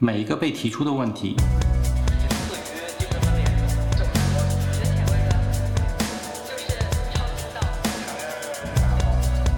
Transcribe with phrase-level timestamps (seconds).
[0.00, 1.36] 每一个被提出的问题，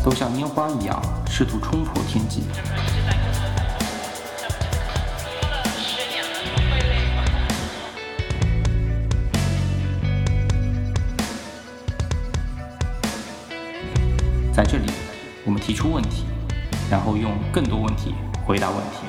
[0.04, 2.42] 都像烟花一样试图冲破天际。
[14.52, 14.92] 在这里，
[15.46, 16.26] 我们提出问题，
[16.90, 18.14] 然后用更多问题
[18.46, 19.05] 回答问题。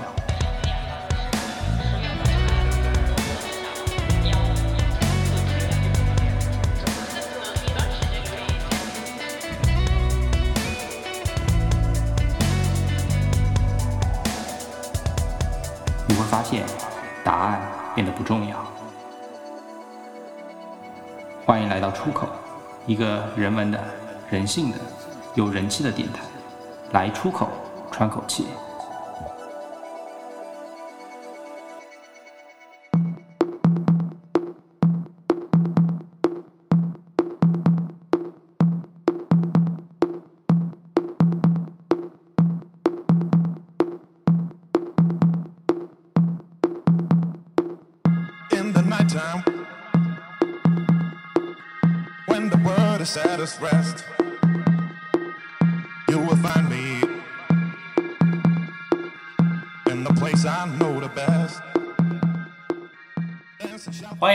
[18.27, 18.57] 重要。
[21.45, 22.27] 欢迎来到出口，
[22.85, 23.81] 一个人文的、
[24.29, 24.77] 人性的、
[25.33, 26.23] 有人气的电台。
[26.91, 27.47] 来出口，
[27.89, 28.47] 喘口气。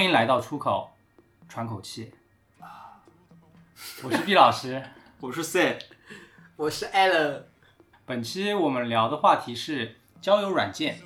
[0.02, 0.90] 欢迎来到出口，
[1.48, 2.12] 喘口气。
[4.02, 4.82] 我是毕老师，
[5.22, 5.78] 我是 C，
[6.58, 7.42] 我是 Allen，
[8.04, 10.98] 本期我们聊的话题是交友软件。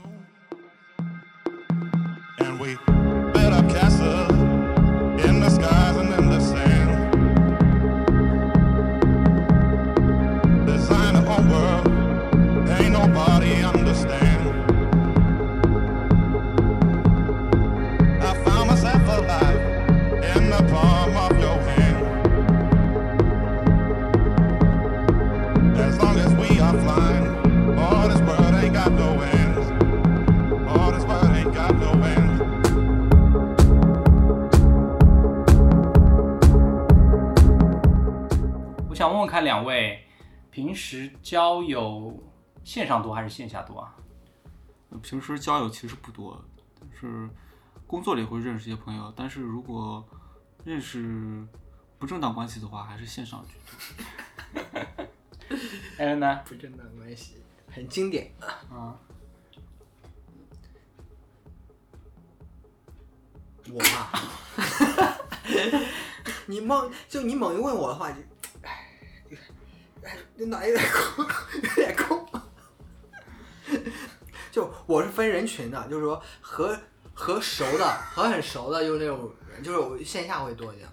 [42.67, 43.95] 线上多还是线下多啊？
[45.01, 46.45] 平时交友其实不多，
[46.81, 47.31] 但是
[47.87, 50.05] 工作里会认识一些朋友，但是如果
[50.65, 51.47] 认识
[51.97, 55.07] 不正当关系的话，还是线上居多。
[55.99, 56.41] 艾伦呢？
[56.45, 57.37] 不正当关系，
[57.71, 58.33] 很经典。
[58.69, 58.99] 啊，
[63.71, 64.11] 我啊，
[66.47, 68.19] 你猛就你猛一问我的话，就，
[68.63, 68.93] 哎，
[70.03, 71.25] 哎，脑袋有点空，
[71.63, 72.27] 有点空。
[74.51, 76.79] 就我是分人群的，就是说和
[77.13, 80.89] 和熟的和很熟的，就是那种人，就是我线下会多一点，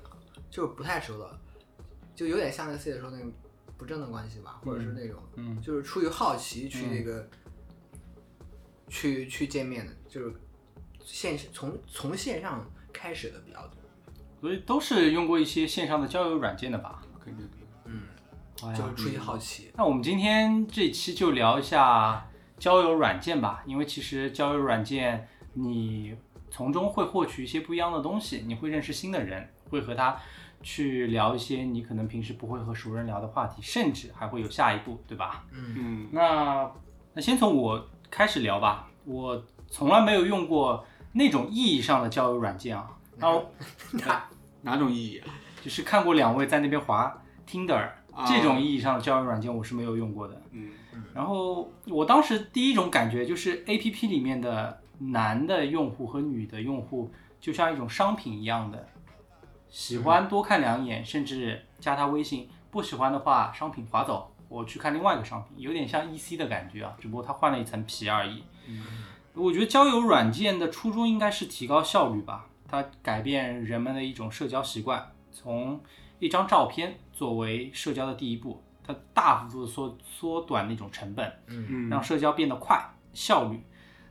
[0.50, 1.40] 就是不太熟的，
[2.16, 3.26] 就有点像那个 C 的说那个
[3.78, 7.28] 不正的关系吧，或者是那种，嗯就是出于好奇去那个，
[8.88, 10.34] 去去见面的，就是
[11.04, 13.78] 线从从线上开始的比较多。
[14.42, 17.02] 所以都是用过一些线上的交友软件的吧？
[17.24, 18.04] 对对对，嗯，
[18.76, 19.72] 就是出于好奇。
[19.78, 22.30] 那我们今天这期就聊一下
[22.64, 26.16] 交友软件吧，因为其实交友软件你
[26.50, 30.18] 从中会获取一些不一样的东西，你会认识新的人，会和他
[30.62, 35.44] 去聊一些你可能平时不会和熟人聊的话题，甚至还会有下一步，对吧？
[35.52, 36.72] 嗯嗯，那
[37.14, 43.52] 那先从我开始聊吧，我从来没有用过那种意义上的交友软件啊，然后
[44.62, 45.28] 哪种意义啊？
[45.62, 47.14] 就是看过两位在那边滑
[47.46, 50.42] Tinder 啊这种意义上的交友软件，我是没有用过的。
[50.52, 50.72] 嗯
[51.14, 58.88] 然后我当时第一种感觉就是 A P P 里面的男的用户和女的用户就像一种商品一样的，
[59.70, 68.44] 喜欢多看两眼，甚至加他微信；不喜欢的话，商品划走，我去看另外一个商品，有点像 E C 的感觉啊，只不过它换了一层皮而已。
[69.34, 75.82] 我觉得交友软件的初衷应该是提高效率吧，它改变人们的一种社交习惯，从
[76.20, 82.78] 一张照片作为社交的第一步，它大幅度地缩缩短那种成本，嗯，让社交变得快、
[83.14, 83.64] 效率。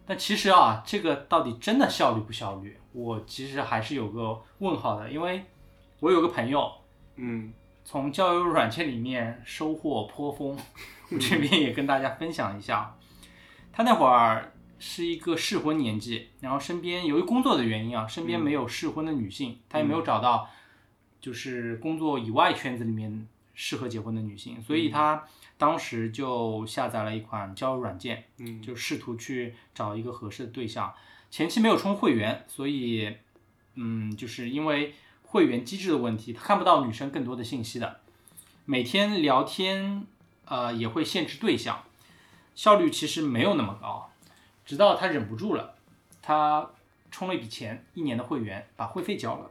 [0.06, 2.76] 但其实啊，这个到底真的效率不效率？
[2.92, 5.44] 我其实还是有个问号的，因为
[6.00, 6.70] 我有个朋友
[7.16, 7.52] 嗯
[7.84, 10.58] 从交友软件里面收获颇丰，
[11.10, 12.96] 我这边也跟大家分享一下。
[13.72, 20.48] 他那会儿是一个适婚年纪，然后身边由于工作的原因啊，身边没有适婚的女性，他也没有找到
[21.20, 25.25] 就是工作以外圈子里面适合结婚的女性，所以他
[25.58, 30.93] 当时就下载了一款交友软件，嗯，就试图去找一个合适的对象。
[31.31, 33.16] 前期没有充会员，所以，
[33.75, 34.94] 嗯，就是因为
[35.25, 38.00] 会员机制的问题，他看不到女生更多的信息的。
[38.64, 40.06] 每天聊天，
[40.44, 41.84] 呃，也会限制对象，
[42.55, 44.10] 效率其实没有那么高。
[44.64, 45.75] 直到他忍不住了，
[46.20, 46.70] 他
[47.10, 49.50] 充了一笔钱，一年的会员，把会费交了。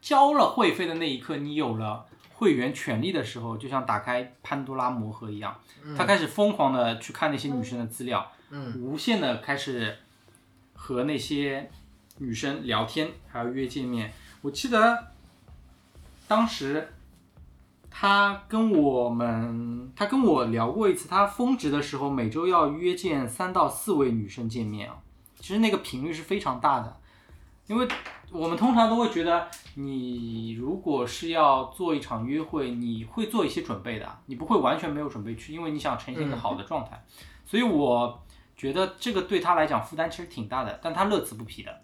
[0.00, 5.54] 就交了会费的那一刻，你有了会员权利的时候，就像打开潘多拉魔盒一样，
[5.96, 9.96] 他开始疯狂的去看那些女生的资料，嗯，无限的开始
[10.74, 11.70] 和那些
[12.18, 14.12] 女生聊天，还有约见面。
[14.42, 15.08] 我记得
[16.26, 16.94] 当时
[17.90, 24.96] 他跟我们，他跟我聊过一次，他峰值的时候每周要约见三到四位女生见面啊，
[25.38, 26.96] 其实那个频率是非常大的，
[27.66, 27.86] 因为
[28.32, 37.04] 我们通常都会觉得，你如果是要做一场约会，你会做一些准备的，你不会完全没有准备去，因为你想呈现一个好的状态。
[37.44, 38.22] 所以我
[38.56, 41.80] 觉得这个对他来讲负担其实挺大的，但他乐此不疲的。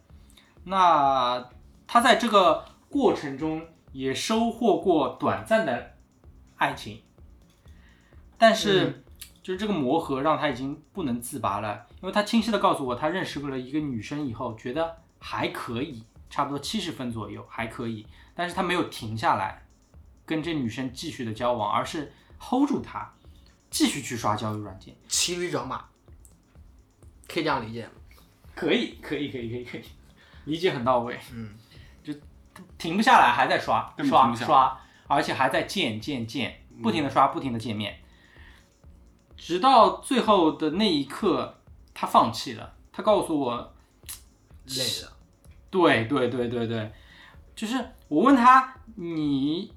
[0.64, 1.48] 那
[1.86, 5.94] 他在这个过程中也收获过短暂的
[6.56, 7.02] 爱情，
[8.38, 9.04] 但是
[9.42, 19.66] 就是这个磨合让他已经不能自拔了，因为他清晰的告诉我，他认识了一个女生以后，觉得还可以，差不多七十分左右还可以，但是他没有停下来
[20.24, 23.10] 跟这女生继续的交往，而是 hold 住她，
[23.70, 24.94] 继续去刷交友软件。
[25.08, 25.84] 骑驴找马，
[27.28, 27.92] 可以这样理解吗？
[28.54, 29.82] 可以，可以，可以，可以，可以，
[30.44, 31.18] 理解很到位。
[31.32, 31.54] 嗯，
[32.02, 32.12] 就
[32.78, 38.00] 停不下来，还在刷刷刷，而且还在见见见，不停的刷，不停的见面，
[39.36, 41.60] 直到最后的那一刻，
[41.94, 42.74] 他放弃了。
[42.90, 43.74] 他告诉我，
[44.64, 45.15] 累了，
[45.70, 46.92] 对对对对对，
[47.54, 47.76] 就是
[48.08, 49.72] 我问他，你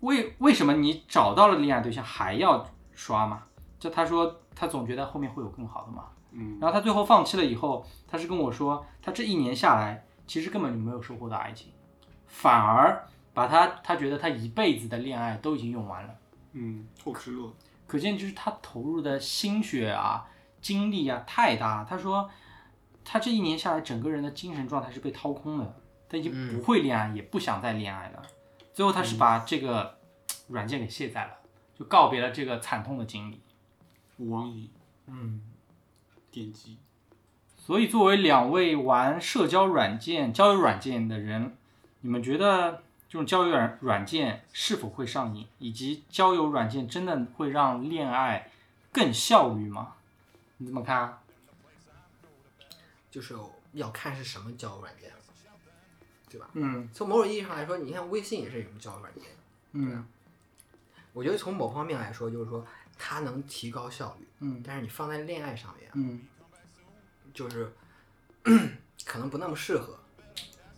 [0.00, 3.42] 为为什么你找到了恋爱对象还要刷嘛？
[3.78, 6.04] 就他说他总觉得后面会有更好的嘛。
[6.32, 11.72] 嗯，然后他最后放弃了以后，他是跟我说，他这一年下来，其实根本就没有收获到爱情，
[12.26, 16.14] 反而把他他觉得他一辈子的恋爱都已经用完了。
[16.52, 17.50] 嗯，后知乐，
[17.86, 20.26] 可见就是他投入的心血啊、
[20.60, 21.86] 精力啊太大了。
[21.88, 22.28] 他说，
[23.10, 28.22] 他这一年下来，整个人的精神状态是被掏空的，他已经不会恋爱，也不想再恋爱了。
[28.74, 29.96] 最后他是把这个
[30.48, 31.32] 软件给卸载了，
[31.74, 33.40] 就告别了这个惨痛的经历。
[34.28, 34.68] 网瘾
[35.06, 35.40] 嗯。
[36.30, 36.76] 点击，
[37.56, 41.56] 所以，作为两位玩社交软件、交友软件的人，
[42.02, 48.50] 你们觉得这种交友软软件是否会上瘾，以及交友软件真的会让恋爱
[48.92, 49.94] 更效率吗？
[50.58, 51.18] 你怎么看啊？
[53.10, 53.34] 就是
[53.72, 55.10] 要看是什么交友软件，
[56.28, 56.50] 对吧？
[56.54, 59.24] 嗯从某种意义上来说，你看微信也是一种交友软件。
[59.72, 60.06] 嗯
[61.12, 62.64] 我觉得从某方面来说，就是说
[62.96, 66.26] 它能提高效率，嗯但是你放在恋爱上面，嗯
[67.34, 67.72] 就是
[69.04, 69.98] 可能不那么适合。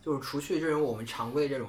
[0.03, 1.69] 就是除去这种我们常规这种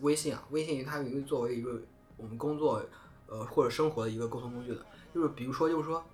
[0.00, 1.82] 微信啊，微信它有一个作为一个
[2.16, 2.84] 我们工作
[3.26, 6.04] 呃或者生活的一个沟通工具的，就是比如说就是说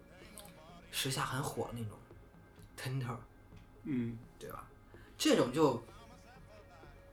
[0.90, 1.98] 时下很火的那种
[2.74, 3.16] Tinder，
[3.86, 4.68] 嗯，对吧？
[5.16, 5.82] 这种就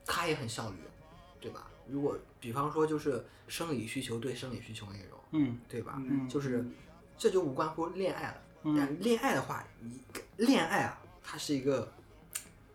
[0.06, 0.78] 他也很效率，
[1.40, 1.68] 对吧？
[1.88, 5.96] 如果比方说就是生理需求对生理需求那种，嗯对吧？
[5.98, 6.66] 嗯就是
[7.18, 8.38] 这就无关乎恋爱了。
[8.64, 10.02] 嗯但恋爱的话，你
[10.38, 11.92] 恋爱啊，它是一个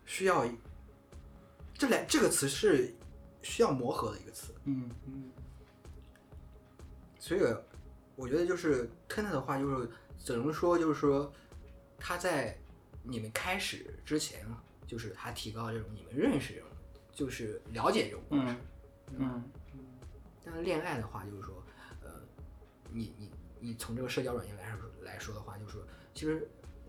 [0.05, 0.47] 需要
[1.75, 2.95] 这两这个词是
[3.43, 5.31] 需要磨合的一个词，嗯嗯
[7.19, 7.41] 所以
[8.17, 9.91] 我觉得就是 Tinder 的话，就是
[10.23, 11.33] 只能说就是说
[11.99, 12.57] 他在
[13.09, 16.69] 你们开始之前啊，就是他提高这种你们认识这种，
[17.11, 18.53] 就是了解这种过程。
[18.53, 18.61] 嗯
[19.19, 19.45] 嗯
[20.45, 21.63] 但是恋爱的话，就是说，
[22.03, 22.21] 呃，
[22.93, 25.83] 你你你从这个社交软件来说来说的话，就是说，
[26.15, 26.47] 其实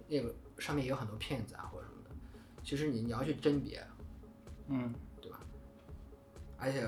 [0.07, 2.15] 那个上面也有很多骗子啊或者什么的，
[2.63, 3.85] 其实你你要去甄别，
[4.67, 5.39] 嗯对吧？
[6.57, 6.85] 而且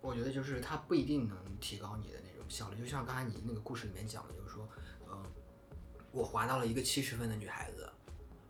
[0.00, 4.68] 我觉得就是它不一定能提高你的那种效率，就像刚才你那个故事里面讲的，就是说，
[5.06, 5.22] 呃，
[6.12, 7.88] 我滑到了一个七十分的女孩子，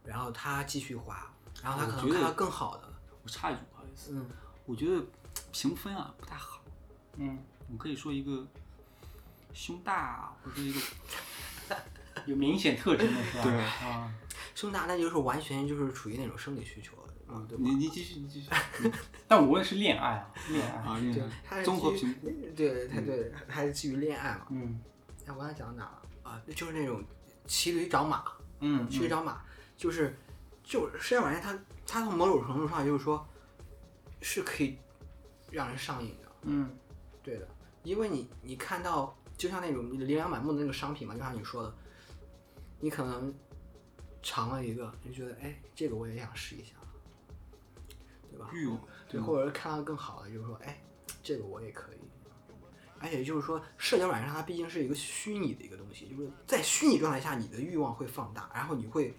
[0.06, 1.30] 然后他继续滑，
[1.62, 4.26] 然后他可能看到更好的，我插一句，不好意思，嗯，
[4.64, 5.04] 我觉得
[5.52, 6.60] 评分啊不太好，
[7.16, 7.38] 嗯，
[7.72, 8.46] 我可以说一个
[9.52, 10.80] 胸大，或者说一个
[12.26, 13.42] 有明显特征的是吧？
[13.44, 14.12] 对啊，
[14.54, 16.92] 胸大那就是完全就是处于那种生理需求，
[17.28, 17.70] 嗯，对你？
[17.75, 18.48] 你继续，你继续
[19.28, 20.78] 但我问的是恋爱啊，恋爱。
[20.78, 24.46] 啊，对恋，爱综合评估，对，对对，还是基于恋爱嘛。
[24.50, 24.80] 嗯
[25.26, 26.02] 哎，我刚才讲到哪了？
[26.22, 27.02] 啊，就是那种
[27.46, 28.25] 骑驴找马，
[28.60, 29.42] 嗯骑驴找马，
[29.76, 30.16] 就是
[30.62, 33.26] 就是社交软件它它从某种程度上就是说，
[34.21, 34.78] 是可以
[35.50, 36.71] 让人上瘾的，嗯
[37.23, 37.49] 对的，
[37.83, 41.75] 因为你你看到就像那种你琳琅满目的那个商品嘛，就像你说的，
[42.80, 43.35] 你可能
[44.23, 46.75] 尝了一个，你觉得哎，这个我也想试一下，
[48.30, 48.49] 对吧？
[48.52, 50.80] 欲望，对，或者是看到更好的，就是说，哎，
[51.23, 51.97] 这个我也可以。
[52.99, 59.14] 而且就是说，社交软件上它毕竟是一个虚拟的一个东西，就是在虚拟状态下，你的欲望会放大，然后你会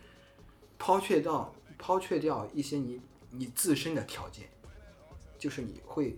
[0.78, 4.48] 抛却掉抛却掉一些你你自身的条件，
[5.38, 6.18] 就是你会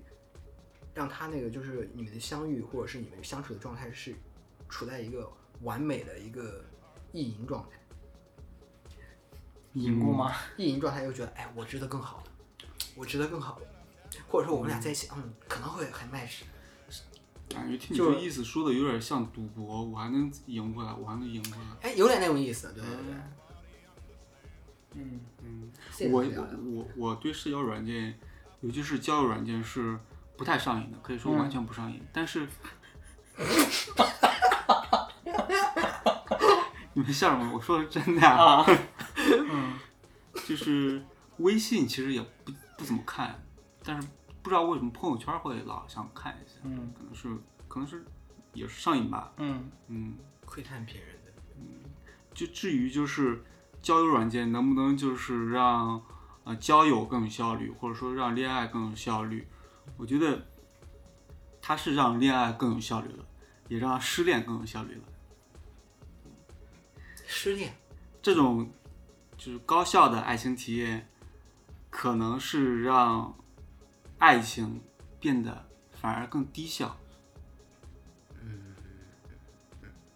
[0.94, 4.16] 让他那个就是你们的相遇或者是你们相处的状态是
[4.68, 6.64] 处在一个完美的一个
[7.12, 7.80] 意淫状态，
[9.74, 10.36] 赢过吗？
[10.58, 13.66] 意淫状态又觉得，哎，我值得更好的，我值得更好的，
[14.28, 16.42] 或者说我们俩在一起，嗯，可能会很 match。
[17.50, 21.90] 感觉听你就这意思说的有点像赌博，我还能赢回来，我还能赢回来。
[21.90, 23.16] 哎，有点那种意思，对对对。
[23.16, 23.24] 嗯，
[24.94, 25.22] 嗯，
[25.96, 26.24] 这个我
[26.64, 28.18] 我我对社交软件，
[28.62, 29.98] 尤其是交友软件是
[30.36, 32.02] 不太上瘾的，可以说完全不上瘾。
[32.12, 32.48] 但是，
[36.94, 37.54] 你们笑什么？
[37.54, 38.66] 我说的是真的呀、啊，
[39.50, 39.74] 嗯。
[40.48, 41.04] 就是
[41.38, 43.40] 微信其实也不不怎么看，
[43.84, 44.08] 但是
[44.42, 46.92] 不知道为什么朋友圈会老想看一下，嗯。
[46.98, 47.30] 可能是
[47.68, 48.04] 可能是
[48.54, 49.32] 也是上瘾吧。
[49.38, 49.70] 嗯。
[49.88, 50.16] 嗯，
[50.46, 51.84] 窥探别人的，嗯。
[52.34, 53.44] 就至于就是
[53.82, 56.02] 交友软件能不能就是让
[56.44, 59.48] 呃交友更有效率，或者说让恋爱更有效率，
[59.98, 60.46] 我觉得
[61.62, 63.26] 它是让恋爱更有效率了，
[63.68, 65.04] 也让失恋更有效率了。
[67.26, 67.74] 失恋，
[68.22, 68.70] 这种
[69.38, 71.08] 就是高效的爱情体验，
[71.90, 73.34] 可能是让
[74.18, 74.82] 爱情
[75.20, 76.98] 变得反而更低效。
[78.42, 78.76] 嗯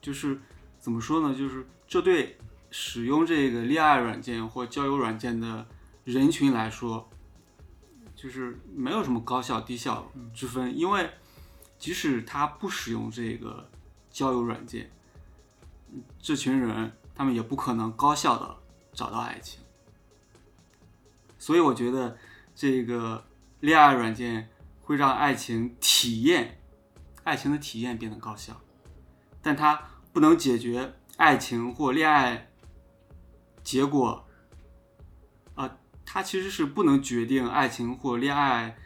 [0.01, 0.37] 就是
[0.79, 1.37] 怎么说呢？
[1.37, 2.37] 就是这对
[2.75, 5.67] 使用这个恋爱软件或交友软件的
[6.03, 7.07] 人群来说，
[8.15, 11.07] 就是没有什么高效低效之分，因为
[11.77, 13.69] 即使他不使用这个
[14.09, 14.89] 交友软件，
[16.19, 18.57] 这群人他们也不可能高效的
[18.91, 19.61] 找到爱情。
[21.37, 22.17] 所以我觉得
[22.55, 23.23] 这个
[23.59, 24.49] 恋爱软件
[24.81, 26.59] 会让爱情体验，
[27.23, 28.59] 爱情的体验变得高效，
[29.43, 29.79] 但它
[30.11, 32.49] 不能解决爱情或恋爱
[33.63, 34.25] 结果，
[35.55, 38.77] 啊、它其实是不能决定爱情或恋爱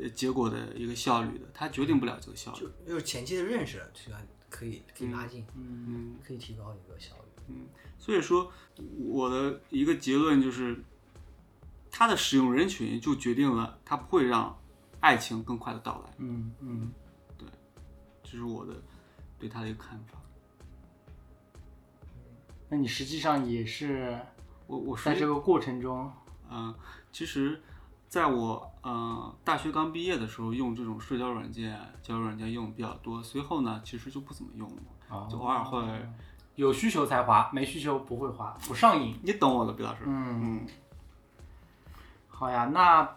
[0.00, 2.60] 呃结果的一个效率的，它决定不了这个效率。
[2.60, 4.16] 就就是前期的认识，这个
[4.48, 7.22] 可以可以拉近，嗯，可以提高一个效率。
[7.48, 7.66] 嗯
[7.98, 8.50] 所以说
[8.98, 10.82] 我的一个结论就是，
[11.90, 14.56] 它的使用人群就决定了它不会让
[15.00, 16.92] 爱情更快的到来，嗯嗯，
[17.36, 17.48] 对
[18.22, 18.74] 这是我的
[19.38, 20.19] 对它的一个看法。
[22.70, 24.18] 那你实际上也是
[24.66, 26.10] 我我说在这个过程中，
[26.48, 26.74] 嗯，
[27.12, 27.60] 其实
[28.08, 35.78] 在我呃大学刚毕业的时候，用这种社交软件、交友软件用的比较多，随后呢，其实就不怎么用了，就偶尔会。
[36.56, 39.18] 有需求才滑，没需求不会滑，不上瘾。
[39.22, 40.02] 你懂我的，毕老师。
[40.04, 40.66] 嗯，
[42.28, 43.16] 好呀，那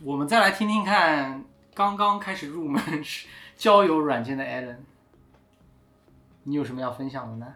[0.00, 2.82] 我们再来听听看刚刚开始入门
[3.56, 4.78] 交友软件的 Allen，
[6.44, 7.54] 你有什么要分享的呢？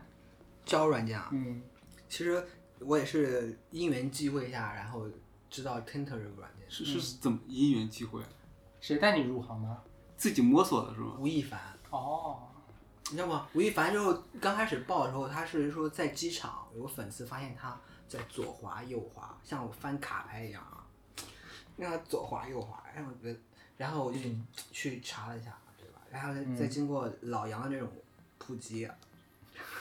[0.68, 1.62] 交友软件啊，嗯
[2.10, 2.46] 其实
[2.78, 5.08] 我也是因缘际会下，然后
[5.48, 8.20] 知道 Tinder 这个软件，是是怎么因缘际会？
[8.80, 9.82] 谁带你入行的？
[10.16, 11.16] 自己摸索的是吗？
[11.18, 11.58] 吴亦凡。
[11.90, 12.46] 哦，
[13.10, 13.48] 你知道吗？
[13.54, 20.84] 吴亦凡之后刚开始报的时候，他是说在机场有个粉丝发现他在左滑右滑，像我翻卡牌一样啊，
[21.78, 23.40] 让他左滑右滑，然后我觉得，
[23.78, 24.18] 然后我就
[24.70, 26.00] 去查了一下，对吧？
[26.10, 27.90] 然后再经过老杨的这种
[28.36, 28.86] 普及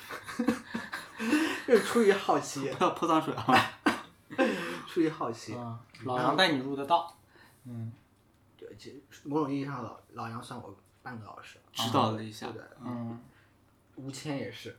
[0.08, 0.16] 啊，
[1.68, 3.46] 就是出于好奇，不 要泼脏水啊！
[4.88, 6.36] 出于好奇，嗯，老杨。
[6.38, 7.18] 带你入的道。
[7.66, 7.92] 嗯。
[8.58, 12.48] 对，其实某种意义上老老杨算我半个老师，指导了一下。
[12.52, 12.62] 对。
[12.84, 13.20] 嗯，
[13.96, 14.78] 吴谦也是，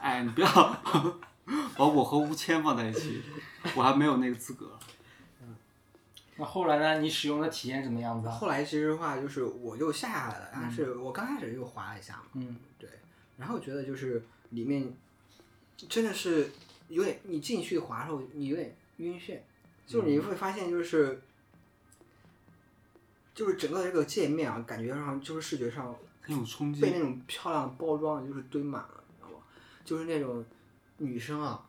[0.00, 0.82] 哎，你不要。
[1.76, 3.22] 把我和吴谦放在一起，
[3.76, 4.78] 我还没有那个资格。
[6.36, 6.98] 那后来呢？
[7.00, 8.32] 你使用的体验怎么样子啊？
[8.34, 12.56] 后来其实的话就是我又下下来了，但是我刚开始又滑了一下嘛，嗯。
[12.78, 12.88] 对，
[13.36, 14.92] 然后觉得就是里面
[15.76, 16.50] 真的是
[16.88, 19.38] 有点，你进去滑的时候你有点晕眩，
[19.86, 21.20] 就是你会发现就是。
[23.34, 26.92] 就是整个这个界面啊，感觉上就是视觉上很有冲击被。
[26.92, 29.44] 那种漂亮的包装就是堆满了，你知道吗？
[29.84, 30.44] 就是那种
[30.98, 31.68] 女生啊，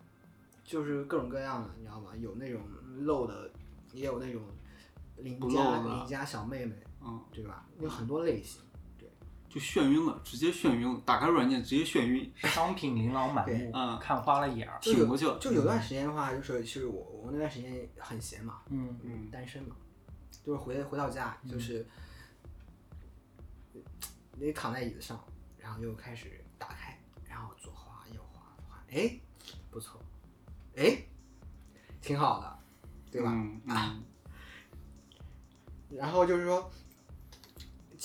[0.63, 2.11] 就是各种各样的，你知道吗？
[2.21, 2.61] 有那种
[2.99, 3.49] 露的，
[3.93, 4.43] 也有那种
[5.17, 7.65] 邻家的邻家小妹妹，嗯，对吧？
[7.79, 8.61] 有很多类型。
[9.55, 11.01] 就眩晕了，直接眩晕了。
[11.05, 14.77] 打开软件直接眩晕，商品琳琅满对目，嗯看花了眼儿。
[14.81, 15.39] 就有挺过去了。
[15.39, 19.73] 就有段时间的话，就是其实我我那段时间很闲嘛，嗯嗯，单身嘛，
[20.43, 21.87] 就是回回到家就是
[24.33, 25.17] 你躺在椅子上，
[25.57, 28.43] 然后又开始打开，然后左滑右滑，
[28.91, 29.17] 哎，
[29.71, 30.01] 不错，
[30.75, 31.01] 哎，
[32.01, 32.59] 挺好的，
[33.09, 33.31] 对吧？
[33.31, 34.03] 嗯嗯
[35.95, 36.69] 然后就是说，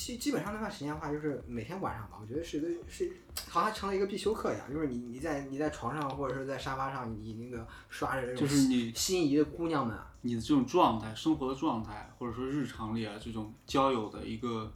[0.00, 3.12] 基基本上那段时间的话，就是每天晚上吧，我觉得是一个是
[3.48, 14.72] 好像成了一个必修课一样，就是你你在你在床上或者是在沙发上，你那个刷着这种就是你心仪的姑娘们啊，你的这种状态，生活的状态，或者说日常里啊这种交友的一个，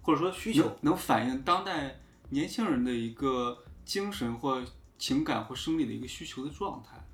[0.00, 1.98] 或者说需求能能反映当代
[2.30, 4.62] 年轻人的一个精神或
[4.96, 7.04] 情感或生理的一个需求的状态，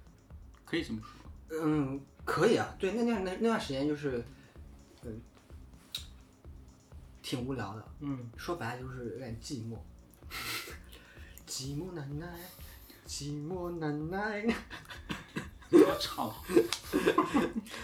[0.66, 1.62] 可以这么说。
[1.62, 4.22] 嗯，可以啊，对，那段那那段时间就是，
[5.02, 5.20] 嗯，
[7.24, 9.78] 挺无聊的，嗯，说白了就是有点寂寞，
[11.48, 12.28] 寂寞难耐，
[13.06, 14.44] 寂寞难耐。
[15.72, 16.32] 我唱，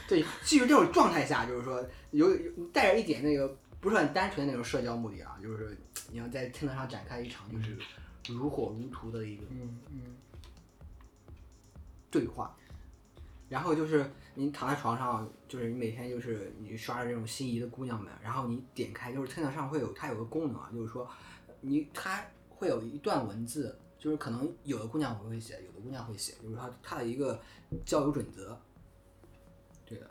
[0.06, 5.74] 对，基于这种状态下，就是说有有带着一点那个不是很单纯的那种社交目的啊，就是
[6.12, 7.78] 你要在天台上展开一场就是
[8.28, 10.16] 如火如荼的一个嗯嗯。
[12.10, 12.54] 对话，
[13.50, 21.10] 然后就是你躺在床上，就是你每天就是你刷着这种心仪的姑娘们，然后你点开就是 Tinder 上会有它有个功能啊，就是说
[21.60, 27.42] 你它会有一段文字，就是可能有的姑娘不会写，有的姑娘会写，就是它它的一个
[27.84, 28.56] 交友准则，
[29.84, 30.08] 对的，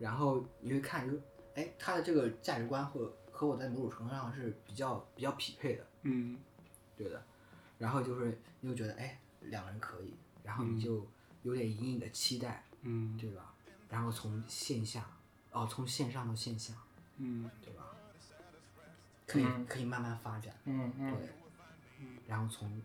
[0.00, 1.22] 然后你会看就是
[1.54, 6.36] 哎他的这个价值观和和我在某种程度上是比较比较匹配的，嗯。
[6.96, 7.24] 对的，
[7.78, 11.06] 然后就是你就觉得哎两个人可以，然后你就
[11.42, 12.64] 有点隐隐的期待。
[12.68, 12.71] 嗯
[13.18, 13.52] 对吧？
[13.88, 15.06] 然后从线下，
[15.50, 16.74] 哦，从线上到线下，
[17.18, 17.84] 嗯对吧？
[19.26, 21.28] 可以、嗯可以慢慢发展，嗯嗯对。
[22.26, 22.82] 然后从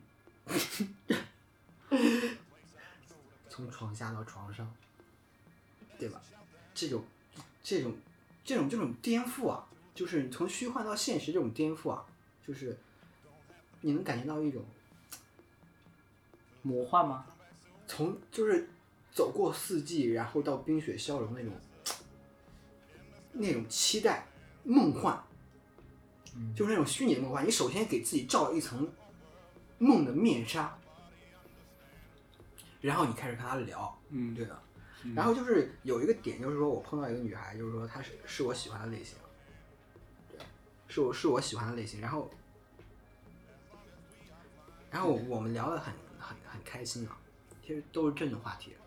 [3.50, 4.72] 从床下到床上，
[5.98, 6.22] 对吧？
[6.74, 7.04] 这种
[7.64, 7.96] 这种
[8.44, 12.06] 这种这种颠覆啊，就是你从虚幻到现实这种颠覆啊，
[12.46, 12.78] 就是
[13.82, 14.64] 你能感觉到一种
[16.62, 17.26] 魔幻吗？
[17.88, 18.70] 从就是
[19.18, 21.52] 走过四季，然后到冰雪消融那种
[23.32, 24.28] 那种期待、
[24.64, 25.20] 梦幻，
[26.36, 27.44] 嗯就是那种虚拟的梦幻。
[27.44, 28.88] 你首先给自己罩了一层
[29.80, 30.78] 梦的面纱，
[32.80, 34.62] 然后你开始跟她聊，嗯对的。
[35.16, 39.18] 然后就是有一个点，就是说我碰到一个女孩，就是说她是是我喜欢的类型，
[40.30, 40.40] 对，
[40.88, 42.00] 是我是我喜欢的类型。
[42.00, 42.30] 然后，
[44.92, 47.18] 然后我们聊的很很很开心啊，
[47.66, 48.87] 其实都是正经话题，对。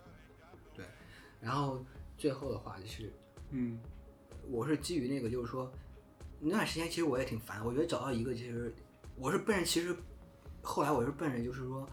[1.41, 1.85] 然后
[2.17, 3.13] 最后的话就是，
[3.51, 3.81] 嗯
[4.49, 5.73] 我是基于那个，就是说
[6.39, 8.73] 那段时间其实我也挺烦，我觉得找到一个其实
[9.17, 9.97] 我是奔着，其实
[10.63, 11.89] 后来我是奔着就是说。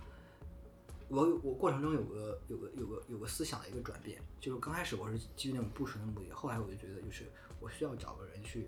[1.09, 7.31] 我我过程中有个有个有个有个思想的一个转变，就是刚开始我是基于那种不纯的目的，后来我就觉得就是
[7.61, 8.67] 我需要找个人去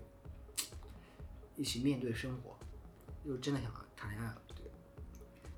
[1.54, 2.56] 一起面对生活，
[3.26, 4.64] 就是真的想谈恋爱了，对，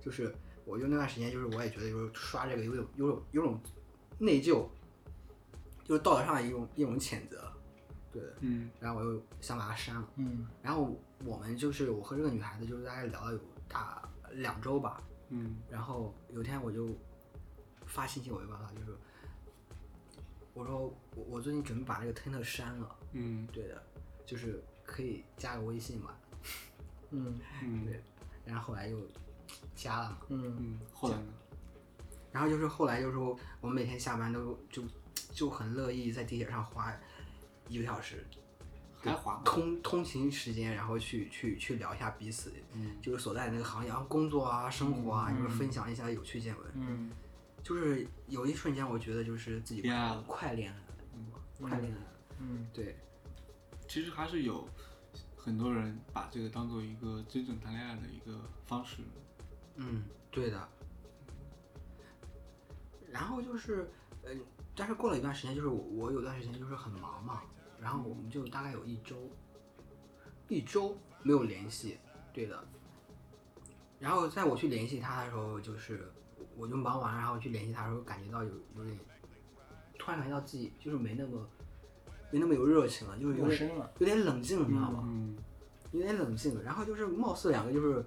[0.05, 3.61] 就是我就那段时间就是我也觉得就是刷这个有种有种有种
[4.19, 4.67] 内疚，
[5.85, 7.53] 就是道德上的一种一种谴责，
[8.13, 8.71] 对，嗯。
[8.81, 10.47] 然后我又想把它删了，嗯。
[10.63, 15.57] 然后我们就是我和这个女孩子就是大概聊了有大两周吧，嗯。
[15.69, 16.89] 然后有一天我就
[17.87, 18.97] 发信息，我就告诉他，就是
[20.55, 23.47] 我说我我最近准备把这个 Tinder 删了，嗯。
[23.53, 23.83] 对的，
[24.25, 26.15] 就是可以加个微信嘛，
[27.11, 27.85] 嗯嗯。
[27.87, 28.03] 对，
[28.45, 28.99] 然后后来又
[29.75, 30.57] 加了嘛，嗯。
[30.59, 31.33] 嗯，后来呢？
[32.31, 34.83] 然后就是后来就是说我们每天下班都就
[35.33, 36.93] 就很乐意在地铁上花
[37.69, 38.25] 一个小时，
[39.01, 39.41] 还花？
[39.45, 46.67] 通通勤时间，然后去去去聊一下彼此，嗯就是所在那个行业，啊工作啊、生活啊，嗯就是分享一下有趣见闻。
[46.75, 47.11] 嗯
[47.63, 49.83] 就是有一瞬间，我觉得就是自己
[50.27, 50.83] 快恋爱了，
[51.61, 52.07] 快恋爱了。
[52.41, 52.97] 嗯对，
[53.89, 54.69] 其实还是有
[55.37, 59.03] 很多人把这个当做一个真正谈恋爱的一个方式。
[59.77, 60.69] 嗯，对的。
[63.09, 63.89] 然后就是，
[64.25, 64.41] 嗯、
[64.75, 67.43] 但是过了一段时间，就是我我有段时间就是很忙嘛，
[67.81, 69.17] 然后我们就大概有一周，
[70.49, 71.99] 一周没有联系，
[72.33, 72.63] 对的。
[73.99, 76.11] 然后在我去联系他的时候，就是
[76.57, 78.99] 我就忙完，然后去联系他的时候，感觉到有有点，
[79.99, 81.47] 突然感觉到自己就是没那么
[82.31, 85.05] 没那么有热情了，就是有点有点冷静，你知道吗？
[85.07, 85.37] 嗯
[85.93, 88.03] 有点冷静，然后就是貌似两个就是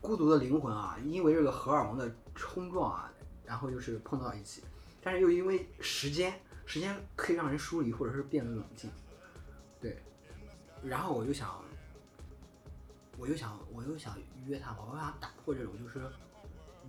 [0.00, 3.08] 孤独的灵魂啊，因为这个荷尔蒙的冲撞啊，
[3.44, 4.64] 然后就是碰到一起，
[5.04, 8.90] 但是又因为时间，时间可以让人疏离或者是变得冷静，
[9.80, 10.02] 对，
[10.82, 11.62] 然后我就想，
[13.18, 16.10] 我就想，我又想约他嘛，我想打破这种就是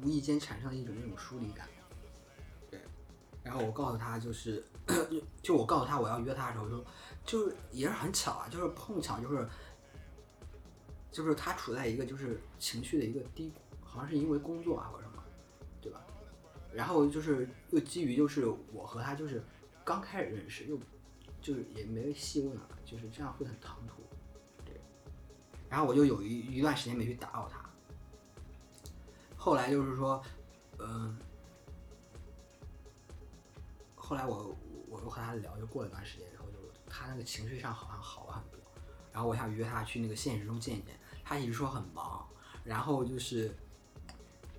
[0.01, 1.67] 无意间产生的一种那种疏离感，
[2.71, 2.79] 对，
[3.43, 4.63] 然后我告诉他就是，
[5.43, 6.85] 就我告诉他我要约他的时候，就
[7.25, 9.47] 就也是很巧啊，就是碰巧就是。
[11.11, 15.23] 就是他处在一个就是情绪的一个低谷，好像是因为工作啊或者什么，
[15.79, 16.05] 对吧？
[16.75, 19.41] 然后就是又基于就是我和他就是
[19.83, 20.77] 刚开始认识，又
[21.41, 24.03] 就是也没细问了，就是这样会很唐突，
[24.65, 24.79] 对。
[25.69, 27.63] 然后我就有一一段时间没去打扰他。
[29.37, 30.21] 后来就是说，
[30.79, 31.17] 嗯、
[33.95, 34.55] 后来我
[34.89, 36.57] 我又和他聊，就过了一段时间然后，就
[36.89, 38.59] 他那个情绪上好像好了很多。
[39.13, 42.27] 然后我想约他去那个现实中见一见，他一直说很忙，
[42.63, 43.55] 然后就是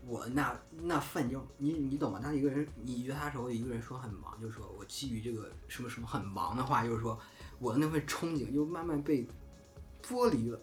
[0.07, 2.21] 我那那份就你你懂吗？
[2.23, 7.19] 当一个人你约他的时候，一个人说很忙，就是说我基于这个什么什么很忙的话，就是说
[7.59, 9.27] 我的那份憧憬就慢慢被
[10.03, 10.61] 剥离了，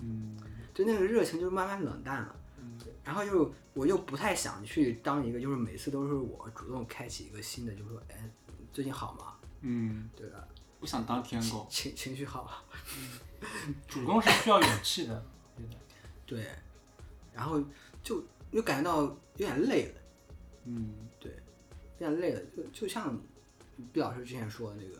[0.00, 0.36] 嗯
[0.72, 2.36] 就那个热情就慢慢冷淡了。
[2.58, 8.30] 嗯然后就我又不太想去当一个，就是每次都是我主动开启一个新的，就是说，哎，
[8.72, 9.34] 最近好吗？
[9.60, 10.46] 嗯，对吧？
[10.80, 11.66] 不想当天狗。
[11.70, 12.64] 情情绪好
[12.96, 13.74] 嗯？
[13.86, 15.24] 主动是需要勇气的，
[16.26, 16.48] 对，
[17.32, 17.62] 然后
[18.02, 18.22] 就
[18.56, 20.00] 又感觉到有点累了，
[20.64, 20.94] 嗯。
[21.20, 21.30] 对，
[21.98, 23.20] 有点累了，就就像
[23.92, 24.98] 毕老师之前说的那个，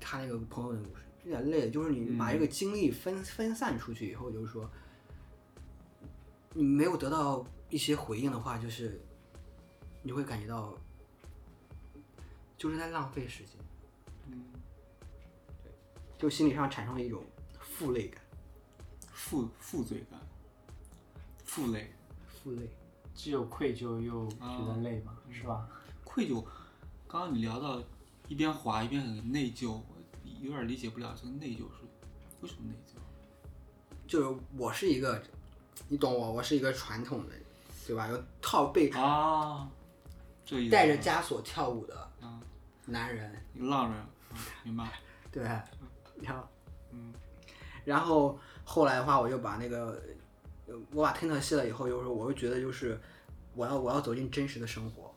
[0.00, 4.68] 他那个朋友的故事，有点累了，就是你把这个精力分、分散出去以后，就是说，
[6.54, 9.00] 你没有得到一些回应的话，就是
[10.02, 10.76] 你会感觉到
[12.56, 13.54] 就是在浪费时间，
[14.26, 14.44] 嗯，
[16.18, 17.22] 就心理上产生了一种
[17.60, 18.20] 负累感，
[19.12, 20.18] 负负罪感，
[21.52, 21.92] 负累，
[22.26, 22.66] 负累。
[23.14, 25.68] 既有愧疚又觉得累嘛，是吧？
[26.02, 26.42] 愧疚。
[27.06, 27.78] 刚刚你聊到
[28.26, 29.84] 一边滑一边很内疚，我
[30.40, 31.84] 有点理解不了这个内疚是
[32.40, 32.96] 为什么内疚？
[34.06, 35.22] 就是我是一个，
[35.88, 37.34] 你懂我，我是一个传统的，
[37.86, 38.08] 对吧？
[38.08, 39.68] 有套被啊，
[40.46, 42.40] 这意思带着枷锁跳舞的啊，
[42.86, 44.08] 男人，一个浪人，啊
[44.64, 44.90] 明白？
[45.30, 45.42] 对，
[46.22, 46.48] 然后，
[46.92, 47.12] 嗯
[47.84, 50.00] 然后后来的话，我就把那个，呃
[50.92, 52.98] 我把 Tint 卸了以后，就是我会觉得就是
[53.54, 55.14] 我要我要走进真实的生活，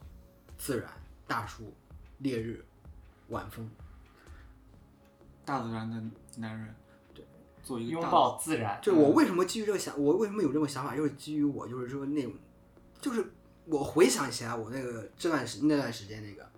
[0.58, 0.90] 自然、
[1.26, 1.72] 大树、
[2.18, 2.64] 烈日、
[3.28, 3.70] 晚风，
[5.44, 6.02] 大自然的
[6.36, 6.74] 男人，
[7.14, 7.24] 对，
[7.62, 12.32] 做一个拥抱自然，就我为什么基于这个想，我为什么有这种想法，就是基于我就是说那种，
[13.00, 13.24] 就是
[13.66, 16.48] 我回想起来我那个这段时那段时间那个，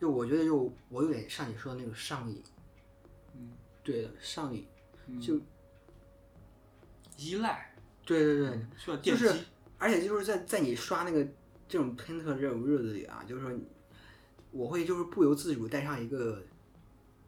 [0.00, 2.42] 就我觉得就我有点像你说的那种上瘾，
[3.34, 3.52] 嗯，
[3.82, 4.66] 对的上瘾，
[5.06, 5.20] 嗯。
[5.20, 5.38] 就
[7.16, 7.67] 依赖，
[8.08, 9.22] 对对对，需要电击。
[9.22, 9.38] 就是
[9.76, 11.22] 而且就是在在你刷那个
[11.68, 13.52] 这种 Paint 这种日子里啊，就是说，
[14.50, 16.42] 我会就是不由自主戴上一个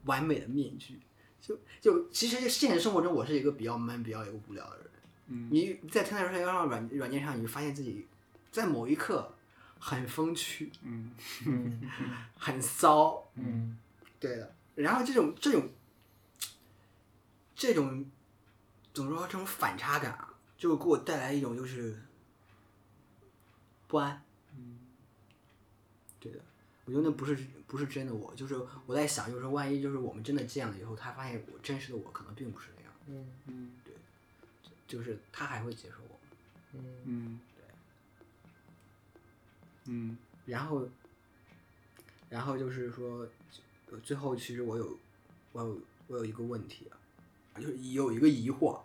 [0.05, 0.99] 完美的面具，
[1.39, 4.87] 就就其实现实生活中我是一个比较闷、比较有无聊的人。
[5.27, 8.09] 嗯你在 Paint 社交上软软件上，你发现自己
[8.51, 9.33] 在某一刻
[9.79, 11.11] 很风趣、嗯
[11.47, 11.83] 嗯
[12.39, 13.77] 很骚， 嗯
[14.19, 14.55] 对的。
[14.77, 15.69] 然后这种这种
[17.55, 18.07] 这种
[18.95, 19.27] 怎么说？
[19.27, 20.30] 这种反差感啊，
[20.61, 21.99] 就给我带来一种就是
[23.89, 24.23] 不安。
[24.55, 24.79] 嗯
[26.21, 26.39] 对的，
[26.85, 27.35] 我觉得那不是
[27.67, 33.27] 不是真的我，就是我在想，就是万一就是我们真的见了以后，他发现我真实的我可能并不是那样，嗯。
[33.47, 33.71] 嗯。
[34.87, 36.21] 就是他还会接受我。
[36.75, 36.85] 嗯。
[37.07, 37.41] 嗯，
[39.87, 40.19] 嗯。
[40.45, 40.87] 然后，
[42.29, 43.27] 然后就是说，
[43.91, 44.99] 呃最后其实我有
[45.53, 48.79] 我有我有一个问题啊，就是有一个疑惑，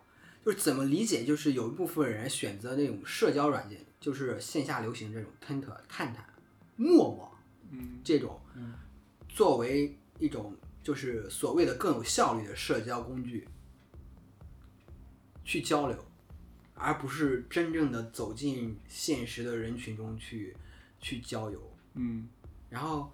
[0.46, 1.24] 就是怎么理解？
[1.24, 6.24] 就是有一部分人选择那种社交软件，就是线下流行这种 Tint、探探、
[6.76, 7.36] 陌陌
[7.72, 8.74] 嗯这种嗯，
[9.28, 13.48] 作为一种就是所谓的更有效率的社交工具
[15.44, 15.98] 去交流，
[16.74, 20.56] 而不是真正的走进现实的人群中去
[21.00, 21.60] 去交友。
[21.94, 22.28] 嗯
[22.70, 23.12] 然后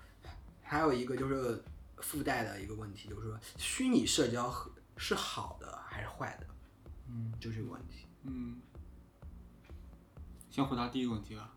[0.60, 1.64] 还有一个就是
[1.96, 4.54] 附带的一个问题，就是说虚拟社交
[4.98, 6.46] 是好的还是坏的？
[7.12, 8.56] 嗯，就这个问题嗯。
[10.50, 11.50] 先回答第一个问题吧。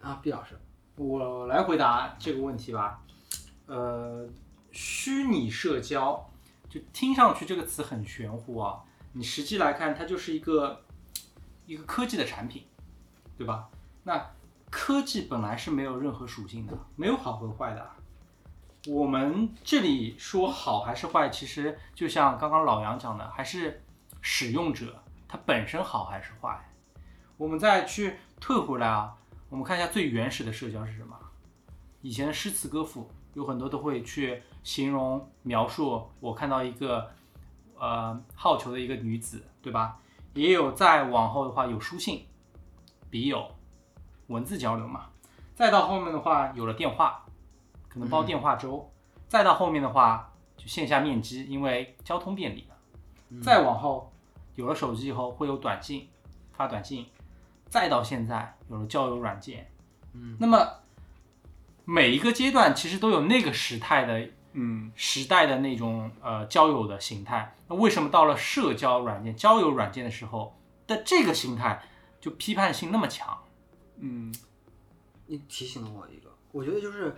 [0.00, 0.58] 啊，毕老师，
[0.96, 3.02] 我来回答这个问题吧。
[3.66, 4.28] 呃，
[4.72, 6.28] 虚拟社交
[6.68, 10.84] 就听上去这个词很玄乎啊，你实际来看，它就是一个
[11.66, 12.66] 一个科技的产品，
[13.38, 13.68] 对吧？
[14.02, 14.30] 那
[14.68, 17.90] 科技本来是没有任何属性的，没有好和坏的。
[18.88, 23.80] 我们这里说好还是坏，其实就像刚刚老杨讲的，还是
[24.22, 26.58] 使用者他本身好还是坏。
[27.36, 29.14] 我们再去退回来啊，
[29.50, 31.14] 我们看一下最原始的社交是什么？
[32.00, 37.10] 以前的诗词歌赋有很多都会去形容描述，我看到一个
[37.78, 39.98] 呃好球的一个女子，对吧？
[40.34, 42.26] 也有再往后的话有书信、
[43.10, 43.50] 笔友、
[44.28, 45.06] 文字交流嘛。
[45.54, 47.24] 再到后面的话有了电话，
[47.88, 48.90] 可能包电话粥。
[49.28, 53.40] 再到后面的话就线下面基，因为交通便利了。
[53.42, 54.11] 再往后
[54.54, 56.08] 有了手机以后会有短信，
[56.52, 57.06] 发短信，
[57.68, 59.70] 再到现在有了交友软件，
[60.12, 60.80] 嗯，那么
[61.84, 67.56] 每一个阶段其实都有那个时态的嗯时代的那种呃交友的形态。
[67.68, 71.82] 那为什么到了社交软件、交友软件的时候的这个形态
[72.20, 73.38] 就批判性那么强？
[73.96, 74.34] 嗯
[75.26, 77.14] 你提醒了我一个，我觉得就是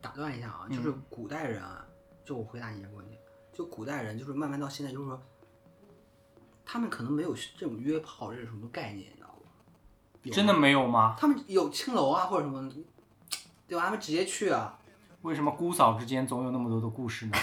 [0.00, 1.84] 打断一下啊，就是嗯古代人啊，
[2.24, 3.18] 就我回答你一个问题，
[3.52, 5.20] 就古代人就是慢慢到现在，就是说，
[6.64, 10.30] 他们可能没有这种约炮这是什么概念，你知道吗？
[10.32, 10.54] 真的？
[10.54, 11.16] 没有吗？
[11.18, 12.70] 他们有青楼啊或者什么，
[13.66, 13.84] 对吧？
[13.84, 14.78] 他们直接去啊。
[15.22, 17.38] 为什么姑嫂之间总有那么多的故事呢？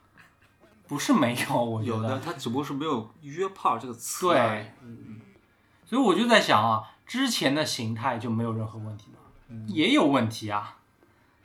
[0.88, 4.66] 不是没有，我觉有的，得他只不过是没有“约炮”这个词对而已。
[5.86, 9.18] 所以我就在想啊，之前的形态就没有任何问题吗？
[9.66, 10.78] 也有问题啊。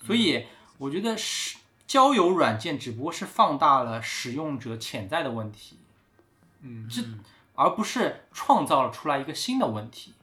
[0.03, 0.45] 所以
[0.77, 5.79] 我觉得是交友软件只不过是放大了使用者潜在的问题，
[6.61, 7.01] 嗯这
[7.55, 10.13] 而不是创造了出来一个新的问题。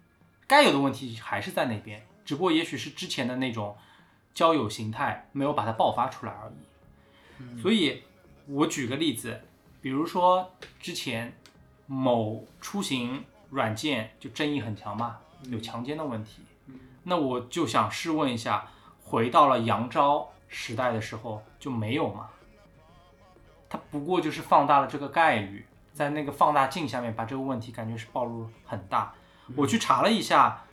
[0.47, 3.77] 该有的问题还是在那边，只不过也许是之前的那种
[4.35, 7.61] 交友形态没有把它爆发出来而已。
[7.61, 8.03] 所以，
[8.47, 9.41] 我举个例子，
[9.81, 11.33] 比如说之前
[11.87, 16.43] 某出行软件就争议很强嘛，有强奸的问题。
[17.05, 18.69] 那我就想试问一下，
[19.03, 22.29] 回到了杨昭时代的时候就没有吗？
[23.69, 29.15] 它不过就是放大了这个概率，在那个放大镜下面把这个问题感觉是暴露很大。
[29.57, 30.65] 我去查了一下，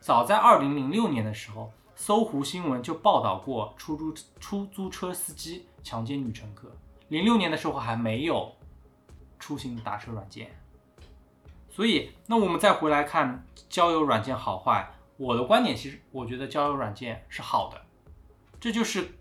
[0.00, 6.70] 早在二零零六年的时候，搜狐新闻就报道过出租出租车司机强奸女乘客。
[7.08, 8.54] 零六年的时候还没有
[9.38, 10.50] 出行打车软件，
[11.68, 17.82] 所以那我们再回来看交友软件好坏，我的观点其实我觉得交友软件是好的，
[18.58, 19.18] 这就是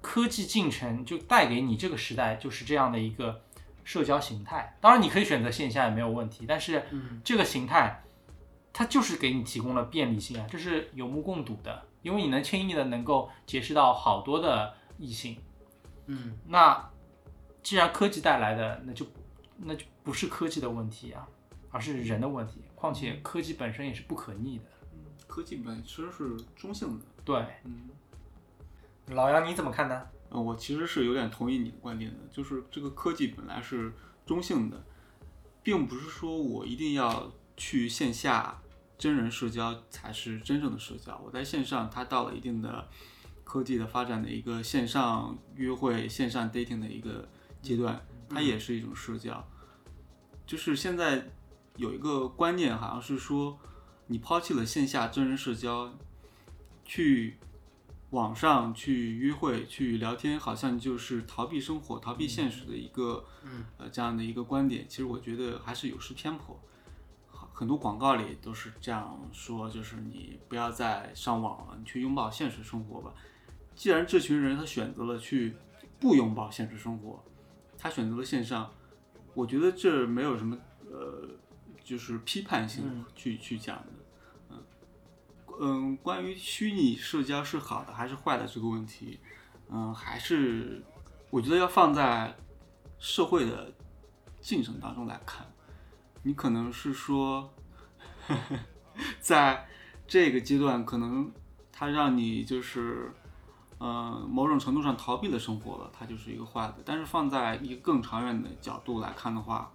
[0.00, 3.42] 科技进程就带给你这个时代就是这样的一个
[3.84, 4.76] 社交形态。
[4.80, 6.82] 当然你可以选择线下也没有问题，但是
[7.22, 8.02] 这个形态
[8.72, 15.38] 它就是给你提供了便利性啊，这是有目共睹的，因为你能轻易的能够结识到好多的异性。
[16.06, 16.90] 嗯，那
[17.62, 19.06] 既然科技带来的，那就
[19.56, 21.26] 那就不是科技的问题啊，
[21.70, 22.62] 而是人的问题。
[22.74, 24.64] 况且科技本身也是不可逆的。
[25.26, 27.04] 科技本身是中性的。
[27.24, 27.88] 对，嗯，
[29.08, 30.06] 老杨你怎么看呢？
[30.40, 33.92] 我其实是有点同意你的观点的，就是这个科技本来是
[34.26, 34.84] 中性的，
[35.62, 38.60] 并不是说我一定要去线下
[38.98, 41.20] 真人社交才是真正的社交。
[41.24, 42.88] 我在线上，它到了一定的
[43.44, 47.28] 科技的发展的一个线上约会、线上 dating 的一个
[47.60, 49.46] 阶段，它也是一种社交。
[50.46, 51.30] 就是现在
[51.76, 53.58] 有一个观念，好像是说
[54.06, 55.92] 你抛弃了线下真人社交，
[56.84, 57.38] 去
[58.14, 63.24] 网上去约会、去聊天，好像就是逃避生活、逃避现实的一个，
[63.76, 64.86] 呃，这样的一个观点。
[64.88, 66.56] 其实我觉得还是有失偏颇。
[67.26, 73.12] 好很多广告里都是这样说，就是你不要再上网了，你去拥抱现实生活吧。
[73.74, 75.56] 既然这群人他选择了去
[75.98, 77.20] 不拥抱现实生活，
[77.76, 78.70] 他选择了线上，
[79.34, 80.56] 我觉得这没有什么
[80.88, 81.28] 呃，
[81.82, 83.93] 就是批判性去、去讲的。
[85.60, 89.18] 嗯，关于虚拟社交是好的还是坏的这个问题，
[89.70, 90.82] 嗯，还是
[91.30, 92.34] 我觉得要放在
[92.98, 93.72] 社会的
[94.40, 95.46] 进程当中来看。
[96.22, 97.52] 你可能是说，
[99.20, 99.68] 在
[100.06, 101.30] 这个阶段，可能
[101.70, 103.12] 它让你就是，
[103.78, 106.76] 嗯、某种程度上逃避了生活了，它就是一个坏的。
[106.84, 109.70] 但是放在一个更长远的角度来看的话，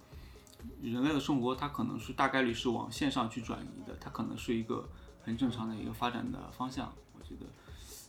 [0.82, 4.88] 人类的生活它可能是大概率是往线上去转移的，它可能是一个
[5.30, 6.92] 很正常的一个发展的方向。
[7.12, 7.46] 我觉得，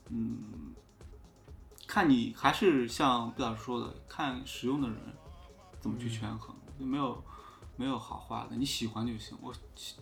[0.09, 0.73] 嗯，
[1.85, 4.97] 看你还是像毕老师说的，看使用的人
[5.79, 7.23] 怎么去权衡，没有
[7.75, 9.37] 没有好坏的，你喜欢就行。
[9.39, 9.53] 我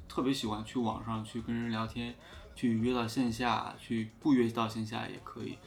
[0.08, 2.16] 特别喜欢去网上去跟人聊天，
[2.56, 5.58] 去约到线下，去不约到线下也可以。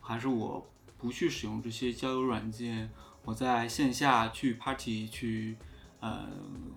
[0.00, 0.64] 还是我
[0.98, 2.88] 不去使用这些交友软件，
[3.24, 5.56] 我在线下去 party 去，
[5.98, 6.28] 呃，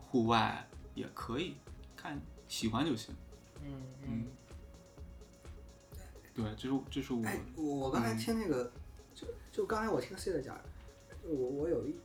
[0.08, 1.56] 户外也可以，
[1.96, 3.14] 看喜欢就行。
[3.66, 4.26] 嗯嗯，
[6.34, 8.72] 对，这是这是我哎，我我刚才听那个，
[9.14, 10.60] 就就刚才我听 C 的讲，
[11.24, 11.96] 我我有一，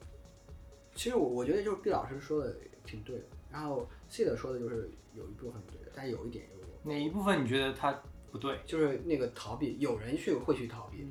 [0.95, 7.93] 其实我我觉得就是毕老师说的挺对的，然后 C 的说的就是有一部分对的，但有一点就是哪一部分你觉得他
[8.33, 8.59] 不对？
[8.65, 11.07] 就是那个逃避，有人去会去逃避，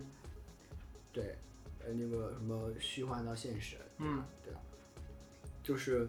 [1.13, 1.37] 对，
[1.85, 4.59] 呃，那个什么虚幻到现实，嗯，对吧？
[5.61, 6.07] 就是，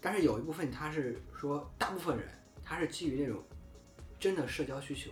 [0.00, 2.26] 但是有一部分他是说，大部分人
[2.62, 3.42] 他是基于那种
[4.24, 5.10] 真的社交需求，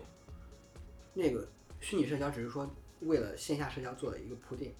[1.12, 1.46] 那个
[1.82, 2.66] 虚拟社交只是说
[3.00, 4.72] 为了线下社交做的一个铺垫，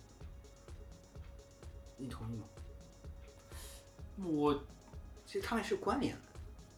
[1.99, 2.47] 你同意吗？
[4.27, 4.55] 我
[5.27, 6.21] 其实他们是关联的。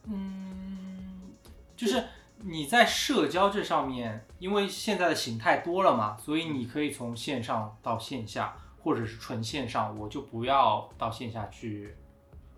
[0.06, 1.32] 嗯，
[1.76, 2.02] 就是
[2.38, 11.94] 你在社交这上面，因为现在的形态多了嘛，所以你可以从线上到线下，或者是纯线上，我就不要到线下去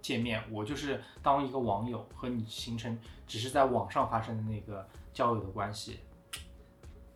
[0.06, 5.98] 见面，我就是当一个网友和你形成只是在网上发生的那个交友的关系，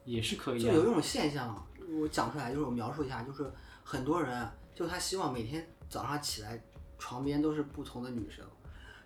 [0.05, 0.73] 也是可以的。
[0.73, 1.65] 就有一种现象，
[2.01, 3.49] 我讲出来就是我描述一下，就是
[3.85, 6.61] 很多人就他希望每天早上起来
[6.99, 8.45] 床边都是不同的女生，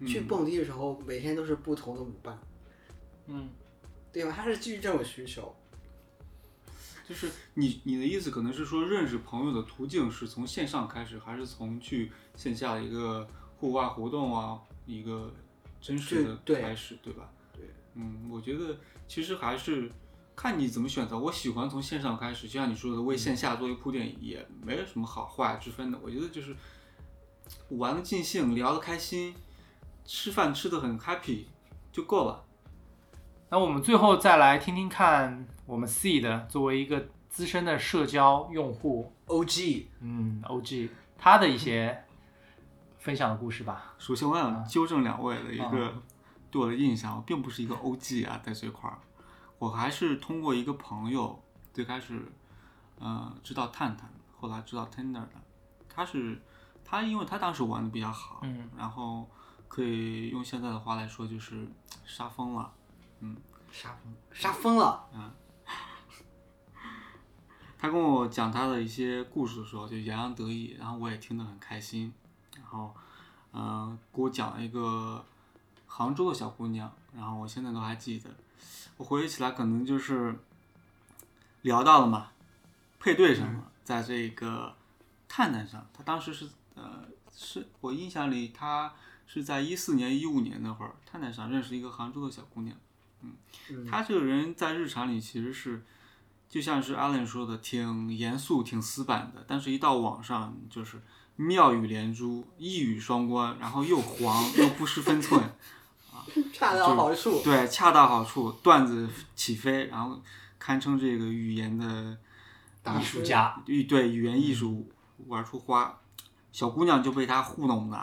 [0.08, 2.38] 去蹦迪的时候每天都是不同的舞伴，
[3.26, 3.50] 嗯，
[4.10, 4.32] 对吧？
[4.34, 5.54] 他是基于这种需求。
[7.06, 13.28] 就是你你的意思可能是说认识朋友的途径是从线上开始，还是从去线下的一个
[13.64, 15.32] 户外活动啊，一个
[15.80, 17.30] 真实的开始，对吧？
[17.50, 18.76] 对，嗯，我觉得
[19.08, 19.90] 其实还是
[20.36, 21.18] 看你怎么选择。
[21.18, 25.98] 我喜欢从线上开始，就像你说的，为线下做一个铺垫，也没有什么好坏之分的。
[26.02, 26.54] 我觉得就是
[27.70, 29.34] 玩的尽兴，聊的开心，
[30.04, 31.44] 吃饭吃的很 happy
[31.90, 32.44] 就够了。
[33.48, 42.03] 那我们最后再来听听看，我们 seed 作为一个资深的社交用户，OG 嗯，OG 他的一些
[43.04, 43.94] 分享的故事吧。
[43.98, 46.02] 首先，我想纠正两位的一啊个
[46.50, 48.98] 对我的印象，我并不是一个 OG 啊，在这块儿，
[49.58, 51.38] 我还是通过一个朋友
[51.70, 52.32] 最开始，
[52.98, 55.32] 呃，知道探探，后来知道 Tinder 的。
[55.86, 56.40] 他是
[56.82, 59.28] 他，因为他当时玩的比较好，嗯，然后
[59.68, 61.68] 可以用现在的话来说就是
[62.06, 62.72] 杀疯了。
[63.20, 63.36] 嗯
[63.70, 65.30] 杀疯杀疯了，嗯
[67.76, 72.10] 他跟我讲他的一些故事的时候，就洋洋得意，然后我也听得很开心。
[72.74, 72.92] 然后，
[73.52, 75.24] 嗯、给我讲了一个
[75.86, 78.28] 杭州的小姑娘，然后我现在都还记得。
[78.96, 80.36] 我回忆起来，可能就是
[81.62, 82.32] 聊到了嘛，
[82.98, 84.74] 配对上了，在这个
[85.28, 88.92] 探探上，他当时是呃，是我印象里，他
[89.28, 92.76] 是在一四年、一五年那会儿，探探上认识一个杭州的小姑娘。
[93.22, 95.80] 嗯他这个人在日常里其实是，
[96.48, 101.00] 就像是阿伦说的，挺严肃、挺死板的，但是一到网上就是
[101.36, 105.40] 妙语连珠、一语双关，然后又黄又不失分寸，
[106.12, 107.40] 啊 恰到好处。
[107.42, 110.20] 对，恰到好处，段子起飞，然后
[110.58, 112.16] 堪称这个语言的
[112.82, 114.88] 大艺术家，语对语言艺术
[115.26, 115.98] 玩出花，
[116.52, 118.00] 小姑娘就被他糊弄的，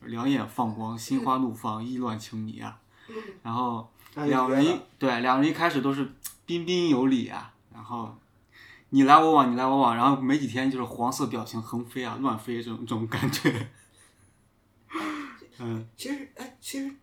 [0.00, 2.78] 两眼放光，心花怒放，意乱情迷啊。
[3.42, 6.12] 然后两人一对两人一开始都是
[6.46, 8.16] 彬彬有礼啊，然后
[8.90, 13.68] 你来我往，你来我往，然后没几天就是黄色表情横飞啊，乱飞这种这种感觉。
[15.58, 16.94] 嗯，其实，哎，其实，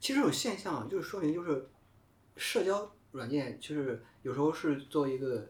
[0.00, 1.68] 其实这种现象就是说明，就是
[2.36, 5.48] 社交软件，就是有时候是作为一个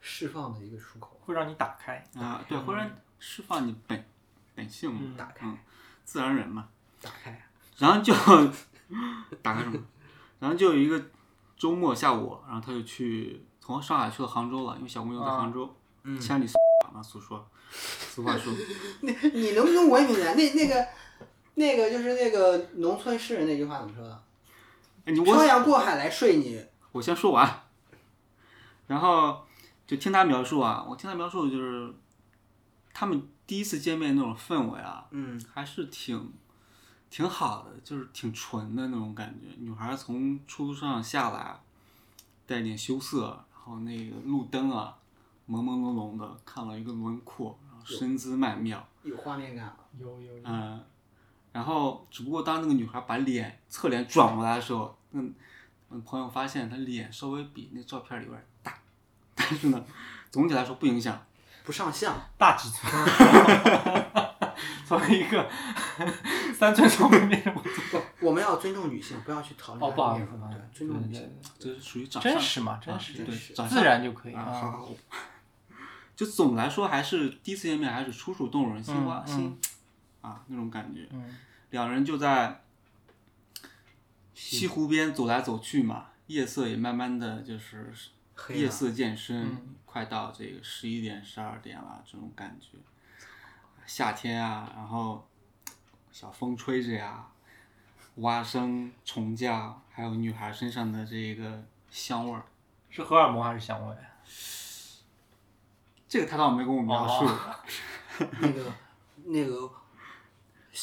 [0.00, 1.18] 释放的一个出口。
[1.24, 2.04] 会让你打开。
[2.14, 4.04] 啊，对，会让释放你本
[4.54, 5.56] 本性嘛，嗯打开嗯，
[6.04, 6.68] 自然人嘛。
[7.00, 7.42] 打开，
[7.78, 8.12] 然后就
[9.40, 9.82] 打开什么？
[10.38, 11.02] 然后就有一个
[11.56, 16.58] 周末下午，然后他就去从上海去了杭州了，因为小姑娘在杭州，嗯千里送
[16.92, 18.52] 嘛，俗说，俗话说，
[19.02, 20.36] 那你能不能文明点？
[20.36, 20.88] 那那个
[21.54, 24.22] 那个就是那个农村诗人那句话怎么说的？
[25.04, 27.62] 哎，你漂我洋过海来睡你，我先说完，
[28.86, 29.46] 然后
[29.86, 31.94] 就听他描述啊，我听他描述就是
[32.92, 36.32] 他们第一次见面那种氛围啊，嗯，还是挺
[37.08, 39.54] 挺好的，就是挺纯的那种感觉。
[39.58, 41.60] 女孩从出租车上下来，
[42.46, 44.96] 带点羞涩，然后那个路灯啊，
[45.48, 49.76] 朦朦胧胧的看了一个轮廓，然后身姿曼妙，有画面感了。
[49.98, 50.82] 有有有，嗯，
[51.52, 55.32] 然后只不过当那个女孩把脸侧脸转过来的时候，嗯，
[55.88, 58.74] 我朋友发现她脸稍微比那照片里边大，
[59.34, 59.84] 但是呢，
[60.30, 61.20] 总体来说不影响。
[61.62, 62.90] 不上相，大尺寸。
[64.90, 65.48] 作为一个
[66.52, 67.40] 三寸长妹妹，
[67.92, 71.30] 我我们要尊重女性，不要去讨论哦，不好意思，对，尊重女性。
[71.60, 74.52] 这是属于长相真实嘛，啊真实，对长相自然就可以啊，啊。
[74.52, 74.88] 好好。
[76.16, 79.60] 就总的来说，还是第一次见面，还是楚楚动人，心花嗯心
[80.22, 81.06] 啊那种感觉。
[81.12, 81.36] 嗯，
[81.70, 82.60] 两人就在
[84.34, 87.92] 西湖边走来走去嘛，夜色也慢慢的就是
[88.48, 92.76] 夜色渐深，嗯快到这个十一点、十二点了，这种感觉。
[93.90, 95.26] 夏天啊，然后
[96.12, 97.26] 小风吹着呀，
[98.18, 102.44] 蛙声、虫叫，还有女孩身上的这个香味儿，
[102.88, 103.96] 是荷尔蒙还是香味？
[106.08, 107.56] 这个他倒没跟我描述，哦
[108.40, 108.72] 那个
[109.24, 109.68] 那个，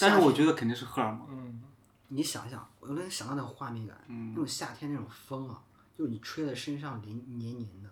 [0.01, 1.25] 但是我觉得得肯定是荷尔蒙。
[1.31, 1.63] 嗯，
[2.09, 5.63] 你想想，我能想到那种画面感，嗯那种夏天那种风啊，
[5.97, 7.89] 就是你吹在身上黏黏黏的。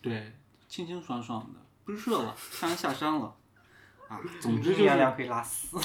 [0.00, 0.36] 对，
[0.68, 3.34] 清清爽爽的，不热了，太阳下山了。
[4.08, 5.76] 啊，总之就是阴阳两可以拉丝。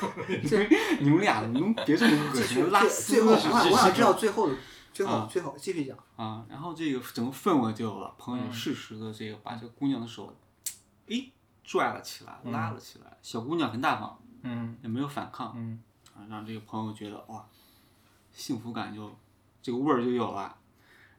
[1.00, 4.56] 你们俩，你们别这么恶心，拉最丝最后，我想我想知道最后的
[4.92, 5.96] 最后啊最后继续讲。
[6.16, 10.34] 啊，然后这个整个氛围就有了，朋友嗯适时的这个把这个姑娘的手，
[11.06, 11.32] 诶，
[11.64, 13.16] 拽了起来，嗯拉了起来。
[13.20, 15.82] 小姑娘很大方，嗯也没有反抗，嗯
[16.14, 17.46] 啊，让这个朋友觉得哇，
[18.32, 19.14] 幸福感就
[19.62, 20.56] 这个味儿就有了。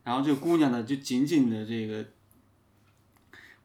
[0.04, 2.04] 然后这个姑娘呢，就紧紧的这个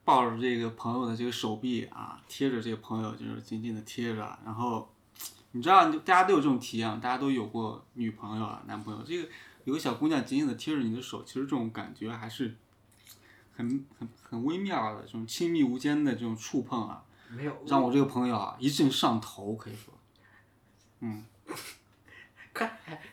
[0.07, 4.38] 抱着这个朋友的这个手臂啊，贴着这个朋友就是紧紧的贴着。
[4.44, 4.88] 然后
[5.50, 9.28] 你知道，大家都有这种体验，大家都有过女朋友啊、男朋友，这个
[9.64, 12.54] 有个小姑娘紧紧的贴着你的手，其实这种感觉还是
[13.57, 19.92] 很很很微妙的，这种亲密无间的这种触碰啊，没有，让我这个朋友啊一阵上头，可以说。
[21.00, 21.24] 嗯
[22.52, 22.66] 可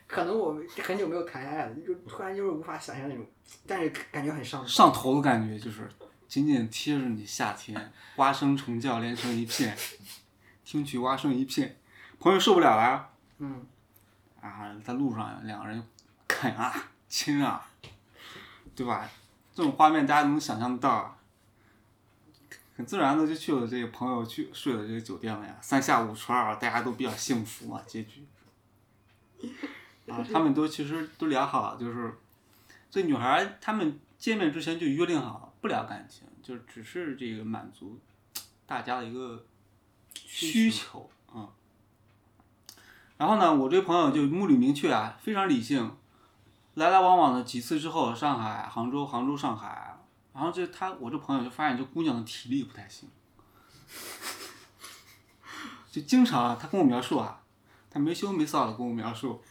[0.07, 3.25] 可能我们很久没有谈恋爱了，就突然就是无法想象那种，
[3.67, 4.67] 但是感觉很上头。
[4.67, 5.89] 上头的感觉就是
[6.33, 9.77] 紧紧贴着你，夏天蛙声虫叫连成一片，
[10.65, 11.77] 听取蛙声一片，
[12.19, 13.07] 朋友受不了了
[13.37, 13.63] 嗯，
[14.41, 15.87] 啊，在路上两个人
[16.27, 16.73] 啃啊
[17.07, 17.69] 亲啊，
[18.75, 19.07] 对吧？
[19.53, 21.17] 这种画面大家能想象得到啊，
[22.75, 28.25] 很自然的就去了这个朋友去睡了这个酒店了呀，三下五除二，大家都比较幸福嘛，结局。
[30.07, 32.17] 啊，他们都其实都聊好了，就是
[32.89, 37.97] 这女孩他们见面之前就约定好了，不聊感情，就只是这个满足
[38.65, 39.45] 大家的一个
[40.13, 41.49] 需求啊、嗯。
[43.15, 45.95] 然后呢，我这朋友就目的明确啊，非常理性，
[46.73, 49.97] 来来往往的几次之后，上海、杭州、杭州、上海，
[50.33, 53.07] 然后这他我这朋友就发现这姑娘的体力不太行，
[55.89, 57.41] 就经常啊，他跟我描述啊，
[57.89, 59.41] 他没羞没臊的跟我描述，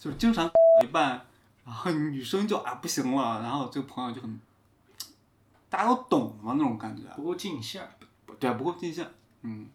[0.00, 1.24] 就是经常干到一半，
[1.64, 4.40] 然后女生就啊不行了，然后这个朋友就很，
[5.68, 7.88] 大家都懂嘛那种感觉，不够尽兴儿。
[8.40, 9.06] 对，不够尽兴，
[9.42, 9.68] 嗯，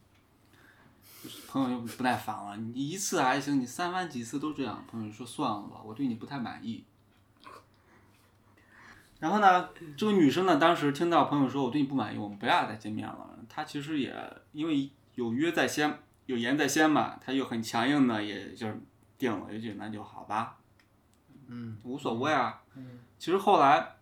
[1.24, 6.84] 就是朋友就不耐烦了，你一次还行，你三番几次都这样，朋友说算了吧，我对你不太满意。
[9.20, 13.30] 然后呢，这个女生呢，当时听到朋友说我对你不满意，我们不要再见面了。
[13.50, 14.14] 她其实也
[14.52, 18.80] 因为有约在先，有言在先嘛，她又很强硬的，也就是
[19.18, 20.58] 定了，也就那就好吧，
[21.48, 22.62] 嗯，无所谓啊。
[22.76, 23.96] 嗯其实后来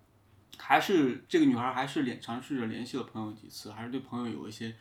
[0.57, 4.75] 还是这个女孩还是联尝试着联系了朋友几次，还是对朋友有一些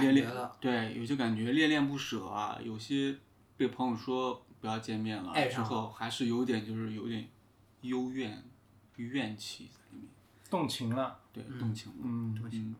[0.00, 0.30] 恋恋，
[0.60, 3.16] 对，有些感觉恋恋不舍啊，有些
[3.56, 7.28] 被朋友说不要见面了之后，还是有点就是有点
[7.82, 8.42] 幽怨
[8.96, 10.08] 怨气在里面，
[10.50, 11.18] 动情了。
[11.32, 11.98] 对，嗯动情了。
[12.02, 12.74] 嗯嗯，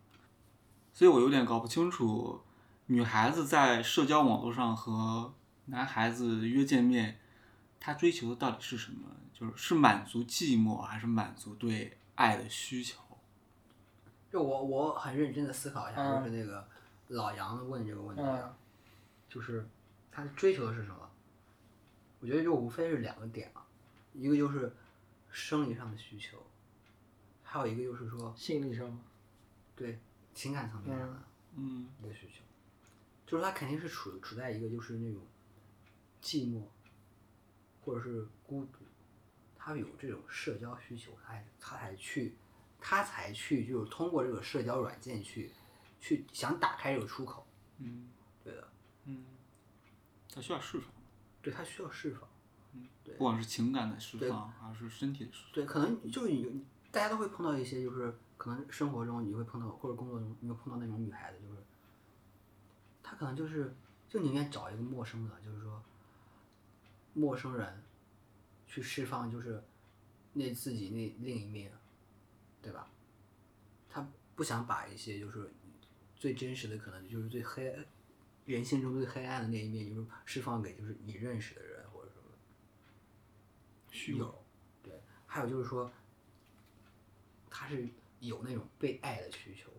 [0.93, 2.41] 所以我有点搞不清楚，
[2.87, 5.33] 女孩子在社交网络上和
[5.67, 7.21] 男孩子约见面，
[7.81, 9.09] 他追求的到底是什么？
[9.33, 13.01] 就是是满足寂寞，还是满足对爱的需求？
[14.31, 16.69] 就我我很认真的思考一下，嗯就是那个
[17.09, 18.23] 老杨问这个问题
[19.29, 19.67] 就是
[20.11, 21.09] 他追求的是什么？
[22.21, 23.65] 我觉得就无非是两个点啊，
[24.13, 24.75] 一个就是
[25.31, 26.37] 生理上的需求，
[27.45, 29.01] 还有一个就是说心理上吗？
[29.77, 30.01] 对
[30.35, 31.23] 情感层面上的
[31.55, 32.43] 嗯一个需求，
[33.25, 35.23] 就是他肯定是处处在一个就是那种
[36.21, 36.63] 寂寞
[37.89, 38.81] 或者是孤独，
[39.57, 42.35] 他有这种社交需求，他才他才去
[42.79, 45.51] 他才去就是通过这个社交软件去
[45.99, 47.47] 去想打开这个出口，
[47.79, 48.11] 嗯
[48.45, 48.69] 对的，
[49.05, 49.25] 嗯，
[50.31, 50.91] 他需要释放，
[51.41, 52.29] 对他需要释放，
[53.17, 55.53] 不管是情感的释对放，还是身体的释放。
[55.55, 61.63] 对，可能就是你大家都会碰到一些就是可能生活中你会碰到或者工作中你会碰到那种女孩子，就是
[63.03, 63.75] 她可能就是
[64.11, 65.83] 就宁愿找一个陌生的，就是说
[67.15, 67.83] 陌生人
[68.67, 69.63] 去释放就是
[70.33, 71.73] 那自己那另一面，
[72.63, 72.91] 对吧？
[73.89, 74.07] 他
[74.37, 75.51] 不想把一些就是
[76.17, 77.75] 最真实的可能就是最黑
[78.45, 84.19] 人性中最黑暗的那一面，就是释放给就是你认识的人或者什么。
[84.19, 84.45] 有，
[84.83, 84.93] 对，
[85.27, 85.91] 还有就是说，
[87.51, 87.89] 他是
[88.21, 89.71] 有那种被爱的需求，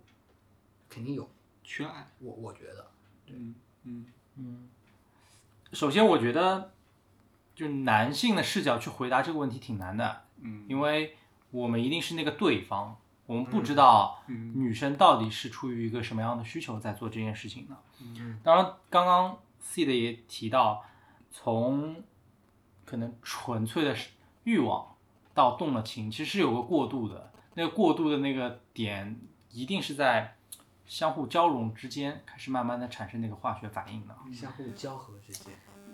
[0.90, 1.30] 肯定有，
[1.64, 2.12] 缺爱。
[2.20, 2.92] 我我觉得，
[3.28, 4.06] 嗯嗯
[4.36, 4.70] 嗯，
[5.72, 6.74] 首先我觉得，
[7.60, 11.18] 就男性的视角去回答这个问题挺难的，嗯，因为
[11.51, 12.95] 我们一定是那个对方，
[13.26, 17.76] 我们不知道嗯女生到底是出于一个什么样的需求在做这件事情的。
[18.01, 20.86] 嗯当然，刚刚 C 的也提到，
[21.30, 22.01] 从
[22.86, 23.93] 可能纯粹的
[24.45, 24.95] 欲望
[25.34, 27.30] 到动了情，其实是有个过渡的。
[27.55, 29.20] 那个过渡的那个点，
[29.51, 30.38] 一定是在
[30.86, 34.16] 相互交融之间开始慢慢的产生那个化学反应的。
[34.34, 35.53] 相互交合之间，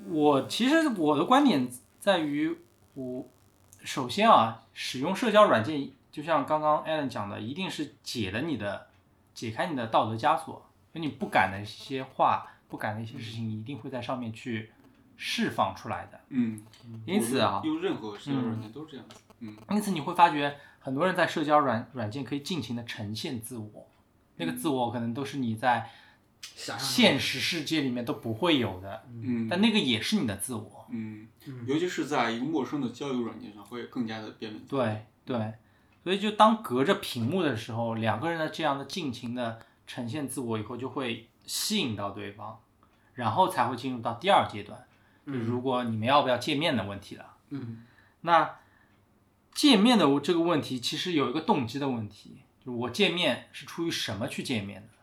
[0.10, 2.58] 我其实我的观点在于，
[2.94, 3.28] 我
[3.84, 8.88] 首先啊，使用社交软件，就像刚刚 Alan 讲的，一定是解了你的
[9.34, 14.72] 解开你的道德枷锁，就你不敢的一些话、不敢的一些事情，一定会在上面去
[15.18, 16.20] 释放出来的。
[16.30, 16.62] 嗯，
[17.06, 19.16] 因此啊，用任何社交软件都是这样子。
[19.40, 23.88] 嗯因此你会发觉，很多人在社交软软件可以尽情的呈现自我，
[24.38, 25.90] 那个自我可能都是你在
[26.78, 30.86] 现实世界里面都不会有的，嗯但那个也是你的自我。
[30.90, 31.28] 嗯，
[31.66, 34.62] 尤其是在一个陌生的交友软件上，会更加的辨别。
[34.68, 35.54] 对对，
[36.04, 42.60] 所以就当隔着屏幕的时候，两个人的这样的尽情的呈现自我以后，就会吸引到对方，
[43.14, 44.86] 然后才会进入到第二阶段，
[45.26, 47.34] 就如果你们要不要见面的问题了。
[47.50, 47.84] 嗯
[48.22, 48.58] 那
[49.54, 54.95] 见面的这个问题，其实有一个动机的问题，就是我见面是出于什么去见面的？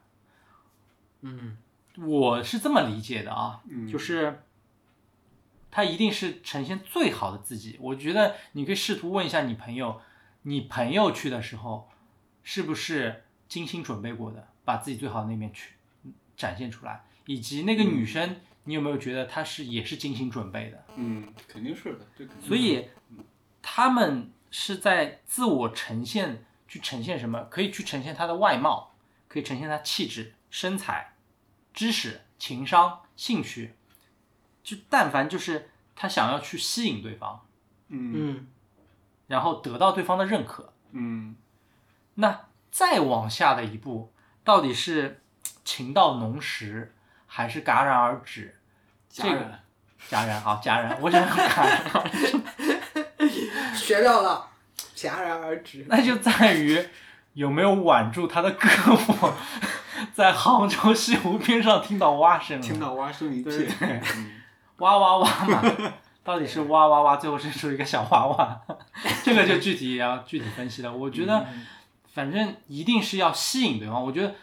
[1.22, 1.56] 嗯
[1.98, 4.42] 我是这么理解的啊，嗯就是
[5.70, 7.78] 他一定是呈现最好的自己。
[7.80, 10.00] 我觉得你可以试图问一下你朋友，
[10.42, 11.88] 你朋友去的时候
[12.42, 15.74] 是不是精心准备过的，把自己最好的那面去
[16.36, 20.84] 展现出来，以及那个女生，你有没有觉得她是也是精心准备的？
[20.96, 22.48] 嗯，肯定是的，这肯定。
[22.48, 22.88] 所以
[23.60, 27.44] 他们是在自我呈现，去呈现什么？
[27.44, 28.94] 可以去呈现她的外貌，
[29.28, 31.11] 可以呈现她气质、身材、
[31.72, 33.74] 知识、情商、兴趣，
[34.62, 37.46] 就但凡就是他想要去吸引对方，
[37.88, 38.46] 嗯嗯
[39.26, 40.72] 然后得到对方的认可。
[40.92, 41.36] 嗯
[42.14, 44.12] 那再往下的一步，
[44.44, 45.22] 到底是
[45.64, 46.94] 情到浓时，
[47.26, 48.58] 还是戛然而止？
[49.08, 49.62] 这个戛然
[50.10, 52.40] 戛然好，戛然，我想戛然而止。
[53.74, 54.50] 学到了，
[54.94, 55.84] 戛然而止。
[55.88, 56.88] 那就在于
[57.34, 59.32] 有没有挽住他的胳膊，
[60.14, 64.02] 在杭州西湖边上听到蛙声了，听到蛙声一对片。
[64.78, 65.62] 哇哇哇嘛，
[66.24, 68.60] 到底是哇哇哇，最后生出一个小娃娃，
[69.22, 70.94] 这个就具体要具体分析了。
[70.94, 71.46] 我觉得，
[72.12, 74.02] 反正一定是要吸引对方。
[74.02, 74.34] 我觉得，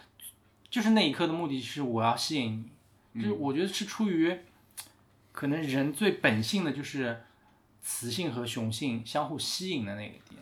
[0.70, 2.70] 就是那一刻的目的是我要吸引
[3.14, 4.40] 你，就是我觉得是出于
[5.32, 7.24] 可能人最本性的就是
[7.82, 10.42] 雌性和雄性相互吸引的那个点。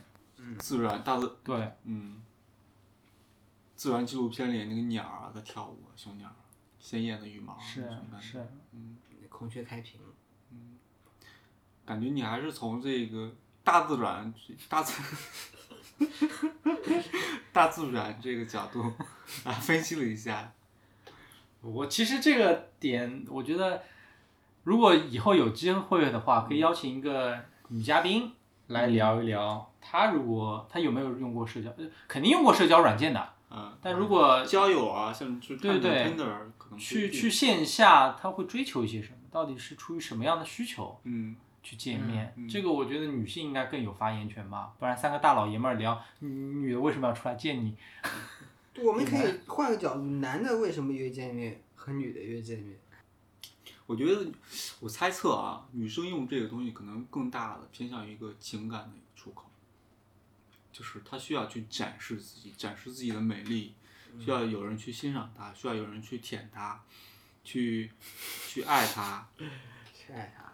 [0.60, 2.22] 自然大自对，嗯，
[3.78, 6.30] 自然纪录片里那个鸟儿啊在跳舞，雄鸟，
[6.80, 7.88] 鲜艳的羽毛，是
[8.20, 8.46] 是。
[9.30, 10.02] 孔雀开屏，
[10.52, 10.78] 嗯
[11.86, 13.32] 感觉你还是从这个
[13.64, 14.34] 大自然、
[14.68, 14.94] 大自
[17.54, 18.82] 大自然这个角度
[19.44, 20.52] 啊分析了一下。
[21.62, 23.84] 我其实这个点，我觉得
[24.64, 28.34] 如果以后有机会的话，可以邀请一个女嘉宾
[28.68, 39.18] 来聊一聊，她如果她有没有用过社交，呃肯定用过社交软件的，嗯，但如果交友啊，像去对对 Tinder 可能去去线下，他会追求一些什么？
[39.32, 42.34] 到底是出于什么样的需求嗯去见面？
[42.36, 47.76] 嗯嗯这个我觉得女性应该更有发言权吧，不然三个大老爷们儿聊，女女的为什么要出来见你？
[48.74, 52.78] 对，我们可以换个角度，男的为什么约见面和女的约见面？
[53.86, 54.28] 我觉得
[54.82, 59.46] 我猜测啊，女生用这个东西可能更大的偏向于一个情感的一个出口，
[60.78, 63.74] 就是他需要去展示自己，展示自己的美丽，
[64.20, 66.80] 需要有人去欣赏他，需要有人去舔他，
[67.44, 67.90] 去
[68.48, 69.28] 去爱她，
[69.92, 70.54] 去爱他。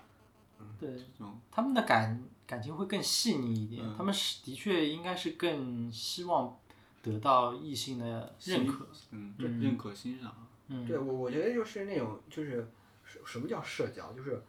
[0.79, 6.57] 对，这种他们的感感情会更细腻一点，嗯他们是的确应该是更希望
[7.01, 8.87] 得到异性的认可。
[9.11, 10.47] 嗯嗯认可欣赏。
[10.69, 12.71] 嗯，对我，我觉得就是那种，就是
[13.03, 14.41] 什什么叫社交，就是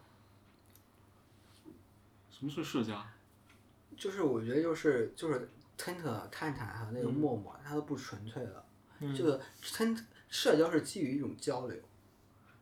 [2.30, 3.04] 什么是社交？
[3.96, 5.48] 就是我觉得就是就是
[5.78, 8.64] Tinder、探还有那个陌陌，它都不纯粹了。
[9.00, 9.98] 嗯这个 Tind
[10.28, 11.76] 社交是基于一种交流，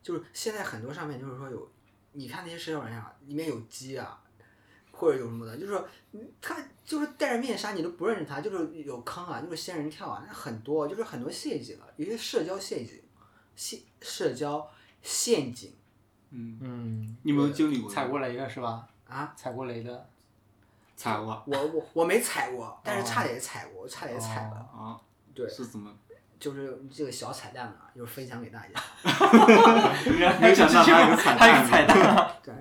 [0.01, 1.71] 就是现在很多上面就是说有，
[2.11, 4.21] 你看那些社交软件啊，里面有鸡啊，
[4.91, 12.99] 或者有什么的，就是说嗯他就是戴着面纱，你都不认识他，就是有坑啊，就是仙人跳啊，那很多，就是很多陷阱啊，有些社交陷阱，
[13.55, 14.69] 陷社交
[15.01, 15.71] 陷阱
[16.31, 17.89] 嗯，嗯，你有没有经历过？
[17.89, 18.89] 踩过雷的是吧？
[19.07, 19.33] 啊。
[19.37, 20.09] 踩过雷的，
[20.95, 24.55] 踩过我我我没踩过，但是差点踩过，我差点踩了。
[24.57, 24.99] 啊？
[25.33, 25.91] 对，是怎么？
[26.39, 28.69] 就是这个小彩蛋啊，就是分享给大家。
[30.41, 32.35] 没想到还有个彩蛋还有个彩蛋啊。
[32.43, 32.53] 对，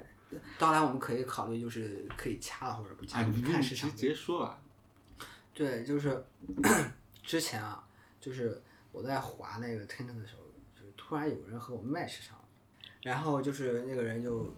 [0.59, 4.09] 当然我们可以考虑就是可以掐了或者不掐，哎，看市场直直。
[4.09, 4.59] 接说吧。
[5.53, 6.24] 对，就是
[7.22, 7.85] 之前啊，
[8.20, 8.62] 就是
[8.93, 10.43] 我在滑那个 Tinder 的时候，
[10.74, 12.45] 就是突然有人和我 match 上了，
[13.03, 14.55] 然后就是那个人就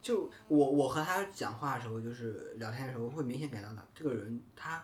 [0.00, 4.82] 就我我和他讲话的时候，就是聊天的时候，会明显感到他这个人他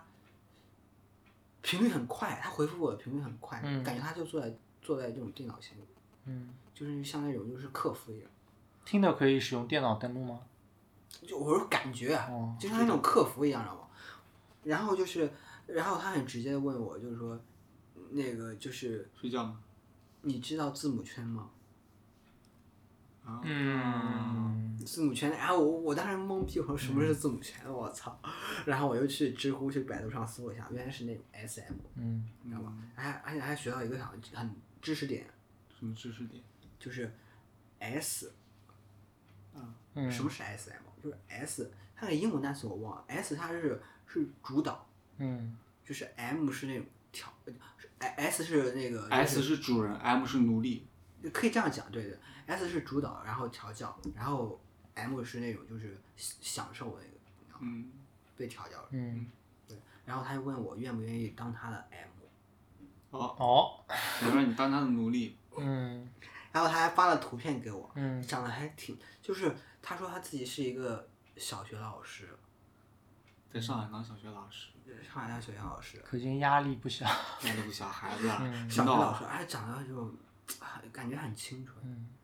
[1.63, 5.87] 频率很快，他回复我的频率很快，嗯感觉他就坐在坐在这种电脑前面，
[6.27, 8.31] 嗯，就是像那种就是客服一样。
[8.85, 10.41] 听的可以使用电脑登录吗？
[11.27, 13.81] 就我说感觉啊，哦就像那种客服一样，知道吗？
[14.65, 15.31] 然后就是，
[15.67, 17.39] 然后他很直接的问我，就是说，
[17.95, 19.61] 嗯，那个就是睡觉吗？
[20.23, 21.51] 你知道字母圈吗？
[23.25, 27.59] 啊，嗯，字母圈，然后我我当时懵逼，我说什么是字母圈？
[27.73, 28.21] 我操！
[28.67, 32.77] 然后我又去知乎、去百度上搜了一下，原来是那种 SM，嗯你知道吗？
[32.95, 35.27] 还而且还学到一个很很知识点，
[35.79, 36.43] 什么知识点？
[36.79, 37.11] 就是
[37.79, 38.33] S，
[39.95, 41.03] 嗯什么是 SM？
[41.03, 44.87] 就是 S，它的英文单词我忘了，S 它是是主导，
[45.19, 47.33] 嗯就是 M 是那种调
[47.99, 50.87] ，S 是那个 S 是主人，M 是奴隶。
[51.33, 54.61] 可以这样讲，对对，S 是主导，然后调教，然后
[54.95, 57.91] M 是那种就是享受那个，嗯，
[58.37, 58.89] 被调教了。
[58.91, 59.31] 嗯，
[59.69, 62.09] 对，然后他就问我愿不愿意当他的 M，
[63.11, 63.85] 哦，哦，
[64.21, 65.39] 想让你当他的奴隶。
[65.57, 66.11] 嗯
[66.51, 72.29] 然后他还发了图片给我，嗯长得还挺，就是他说他自己是一个小学老师，
[73.53, 74.69] 在上海当小学老师，
[75.03, 77.05] 上海当小学老师，可见压力不小。
[77.07, 78.29] 压力不小孩子
[78.71, 80.15] 小学老师，而且长得就
[80.61, 82.09] 很感觉很清纯，嗯，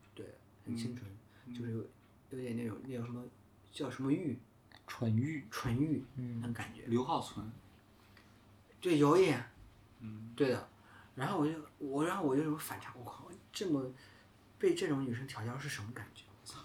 [0.71, 1.79] 很清纯，就是有
[2.31, 3.23] 有点那种那叫什么
[3.71, 4.37] 叫什么玉，
[4.87, 5.45] 纯欲。
[5.51, 7.49] 纯玉嗯那种感觉，刘浩存。
[8.79, 9.43] 对，有一点，
[9.99, 10.69] 嗯，对的。
[11.15, 13.85] 然后我就我然后我就有反差，我靠，这么
[14.57, 16.23] 被这种女生调教是什么感觉？
[16.41, 16.59] 我操！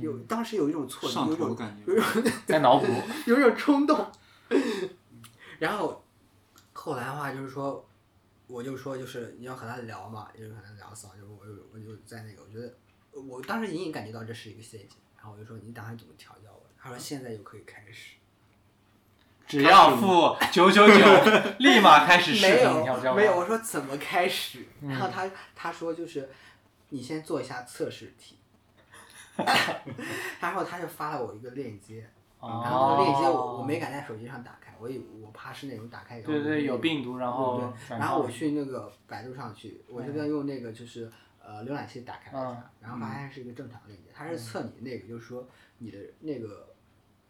[0.00, 2.86] 有当时有一种错觉，上有一种头感觉有一种 在脑补。
[3.26, 4.12] 有一种冲动。
[5.58, 6.04] 然后
[6.72, 7.84] 后来的话就是说，
[8.46, 12.72] 我就说就是你要和他聊嘛，就是和他聊骚，就是我就我就在那个，我觉得
[13.22, 16.62] 我当时隐隐感觉到这是一个陷阱，然后我就说你打算怎么调教我？
[16.78, 18.16] 他说现在就可以开始。
[19.46, 20.94] 只要付九九九，
[21.60, 23.10] 立马开始视没频调教。
[23.10, 24.66] 有没有，我说怎么开始？
[24.80, 26.28] 嗯然后他他说就是
[26.88, 28.38] 你先做一下测试题，
[30.40, 32.08] 然后他就发了我一个链接，
[32.40, 41.08] 哦然后那个链接我我没敢在手机上打开，我以我怕是那种打开以后对对，有病毒，然后对转然后我去那个百度上去，我就在用那个就是
[41.46, 46.74] 呃浏览器打开了一下嗯，然后发现是一个正常链接，它是测你那个就是说你的那个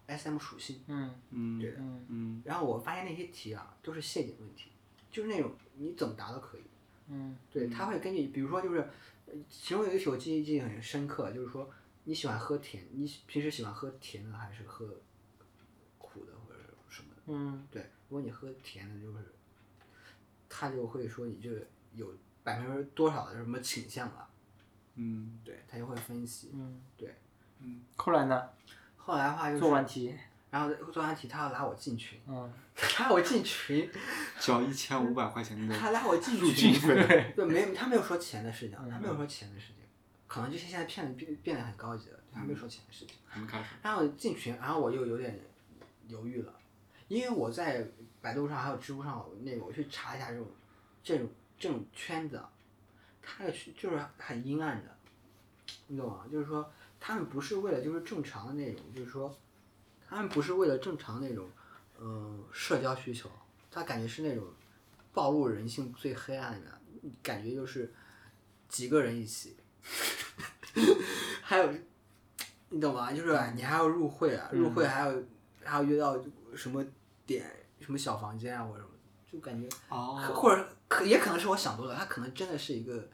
[0.06, 1.76] SM 属性，嗯嗯对的。
[1.78, 4.70] 嗯嗯然后我发现那些题啊都是陷阱问题，
[5.10, 6.62] 就是那种你怎么答都可以。
[7.08, 8.80] 嗯对，他会根据，比如说就是，
[9.26, 11.70] 呃其中有一个题我记忆记忆很深刻，就是说
[12.04, 14.86] 你喜欢喝甜，你平时喜欢喝甜的还是喝
[15.98, 17.22] 苦的或者什么的？
[17.26, 19.32] 嗯对，如果你喝甜的，就是
[20.48, 21.64] 他就会说你这个
[21.94, 22.12] 有
[22.47, 24.28] 百分之多少的什么倾向了？
[24.94, 26.53] 嗯对他就会分析。
[26.55, 27.12] 嗯，对，
[27.59, 28.49] 嗯后来呢？
[28.97, 30.14] 后来的话就是做完题，
[30.51, 32.53] 然后做完题，他要拉我进群，嗯，
[33.01, 33.90] 拉我进群，
[34.38, 37.32] 交一千五百块钱的 他拉我进入境群，对。
[37.34, 39.82] 对，没他没有说钱的事情，他没有嗯说钱的事情，
[40.28, 43.14] 可能就是现在骗子变变得很高级了，他没有说钱的事情。
[43.26, 43.74] 还没开始。
[43.82, 45.38] 然后进群，然后我又有点
[46.09, 46.53] 犹豫了，
[47.09, 47.86] 因为我在
[48.22, 50.47] 百度上还有知乎上那个我去查一下这种
[51.03, 51.28] 这种
[51.59, 52.50] 这种圈子啊，
[53.22, 54.96] 它的圈就是很阴暗的，
[55.86, 56.24] 你懂吗？
[56.30, 59.36] 就是说他们不是为了就是正常的那种，就是说
[60.09, 61.48] 他们不是为了正常那种
[62.00, 63.30] 嗯、呃社交需求，
[63.70, 64.44] 他感觉是那种
[65.12, 66.80] 暴露人性最黑暗的，
[67.22, 67.92] 感觉就是
[68.68, 69.57] 几个人一起，
[71.42, 71.72] 还有
[72.68, 73.12] 你懂吗？
[73.12, 75.14] 就是你还要入会啊，入会还要
[75.64, 76.18] 还要约到
[76.54, 76.84] 什么
[77.24, 77.50] 点
[77.80, 78.90] 什么小房间啊或者什么，
[79.32, 83.09] 就感觉哦，或者可也可能是我想多了，他可能真的是一个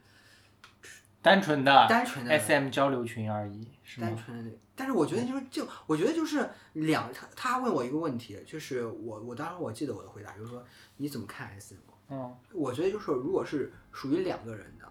[1.21, 4.17] 单纯的单纯的 SM 交流群而已，是吗单？
[4.17, 4.51] 纯的。
[4.75, 10.65] 但是我觉得就是就我觉得就是两他他问我一个问题，就是我我当时我记得我的回答就是说
[10.97, 11.77] 你怎么看 SM？
[12.09, 14.87] 嗯我觉得就是如果是属于两个人的，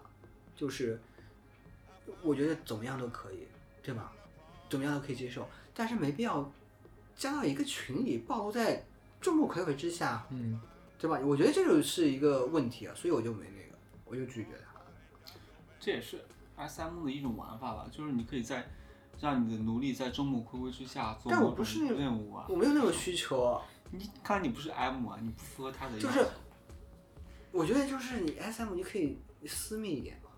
[0.56, 1.00] 就是
[2.22, 3.46] 我觉得怎么样都可以，
[3.82, 4.12] 对吧？
[4.70, 6.50] 怎么样都可以接受，但是没必要
[7.14, 8.84] 加到一个群里，暴露在
[9.20, 10.60] 众目睽睽之下，嗯
[11.02, 11.18] 对吧？
[11.24, 14.86] 我觉得这就是一个问题啊，所以我就没那个，我就拒绝他了。
[15.80, 16.24] 这也是
[16.54, 18.64] S M 的一种玩法吧，就是你可以在
[19.20, 22.46] 让你的奴隶在众目睽睽之下做但我某种不是那种任务啊。
[22.48, 25.98] 我没有那种需求啊，你看来你不是 M 啊，你不符合他的。
[25.98, 26.24] 就是
[27.50, 30.30] 我觉得就是你 S M 你可以私密一点嘛，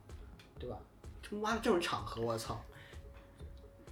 [0.59, 0.79] 对吧？
[1.23, 2.59] 他妈的这种场合，我操！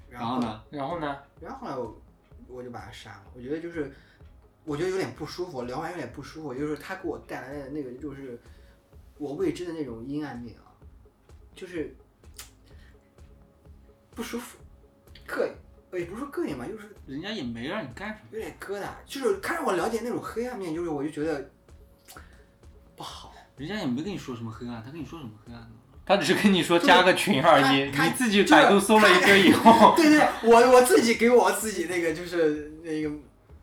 [0.09, 0.41] 然后？
[0.41, 0.63] 呢？
[0.71, 1.19] 然后呢？
[1.39, 2.01] 然后后来我
[2.49, 3.95] 我就把他删了，我觉得就是
[4.65, 8.41] 我觉得有点不舒服，聊完有点不舒服，就是他给我带来的那个就是
[9.19, 10.71] 我未知的那种阴暗面啊，
[11.55, 11.95] 就是
[14.15, 14.59] 不舒服，
[15.27, 15.53] 膈应，
[15.91, 18.21] 呃也不是说膈应吧，就是人家也没让你干什么。
[18.33, 21.51] 有点疙瘩，就是看让我了解那种黑暗面，就是我就觉得
[22.97, 23.35] 不好。
[23.57, 25.71] 人家也没跟你说什么黑暗，他跟你说什么黑暗呢？
[26.05, 33.11] 他只是跟你说加个群而已，你自己百度搜了一堆以后，对对，我我自己给我自己那个就是那个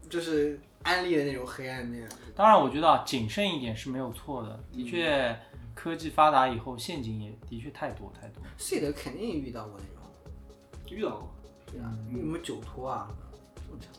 [0.09, 2.07] 就是安利的那种黑暗面。
[2.35, 4.59] 当然，我觉得啊，谨慎一点是没有错的。
[4.71, 5.37] 的确，
[5.73, 8.41] 科技发达以后，陷阱也的确太多太多。
[8.57, 11.33] C 的肯定遇到过那种，遇到过。
[11.71, 13.07] 对啊，有什么酒托啊，
[13.55, 13.89] 这么巧。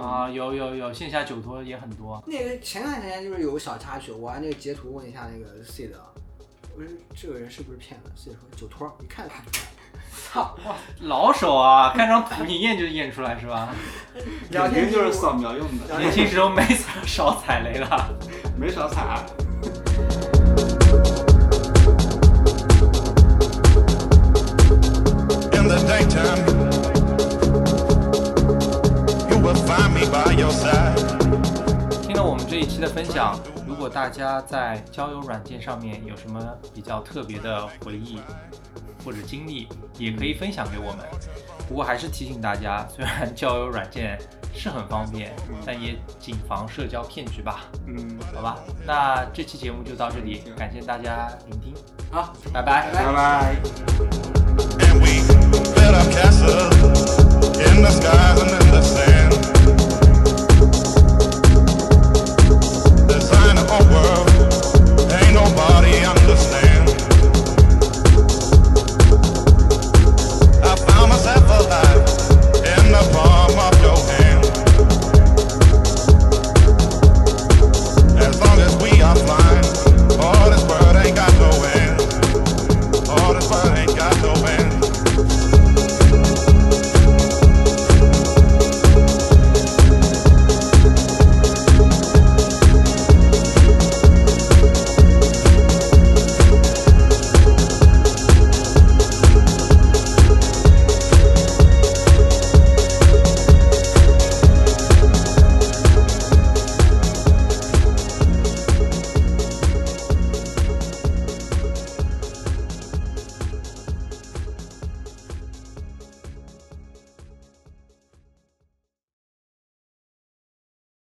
[0.00, 2.22] 啊，有有有，线下酒托也很多。
[2.26, 6.00] 那个前段时间就是有个小插曲，我按那个截图问一下那个 C 的，
[6.76, 9.44] 我说这个人是不是骗子？C 说酒托，一看就看
[9.92, 10.00] 了。
[10.32, 10.54] 操！
[11.00, 13.68] 老手啊，看张图你验就验出来是吧？
[14.50, 16.62] 聊肯定就是扫描用的，年轻时候没
[17.04, 18.08] 少踩雷了。
[18.56, 19.24] 没少踩。
[25.52, 26.44] In the daytime,
[29.30, 30.96] you will find me by your side.
[32.02, 36.40] 听了我们这一期的分享，如果大家在交友软件上面有什么
[36.74, 38.20] 比较特别的回忆
[39.04, 41.06] 或者经历，也可以分享给我们。
[41.68, 44.18] 不过还是提醒大家， 虽然交友软件
[44.54, 45.32] 是很方便，
[45.64, 47.64] 但也谨防社交骗局吧。
[47.86, 51.74] 嗯，好吧，那这期节目就到这里，感谢大家聆听，
[52.10, 52.90] 好，拜拜。
[52.92, 53.56] 拜拜。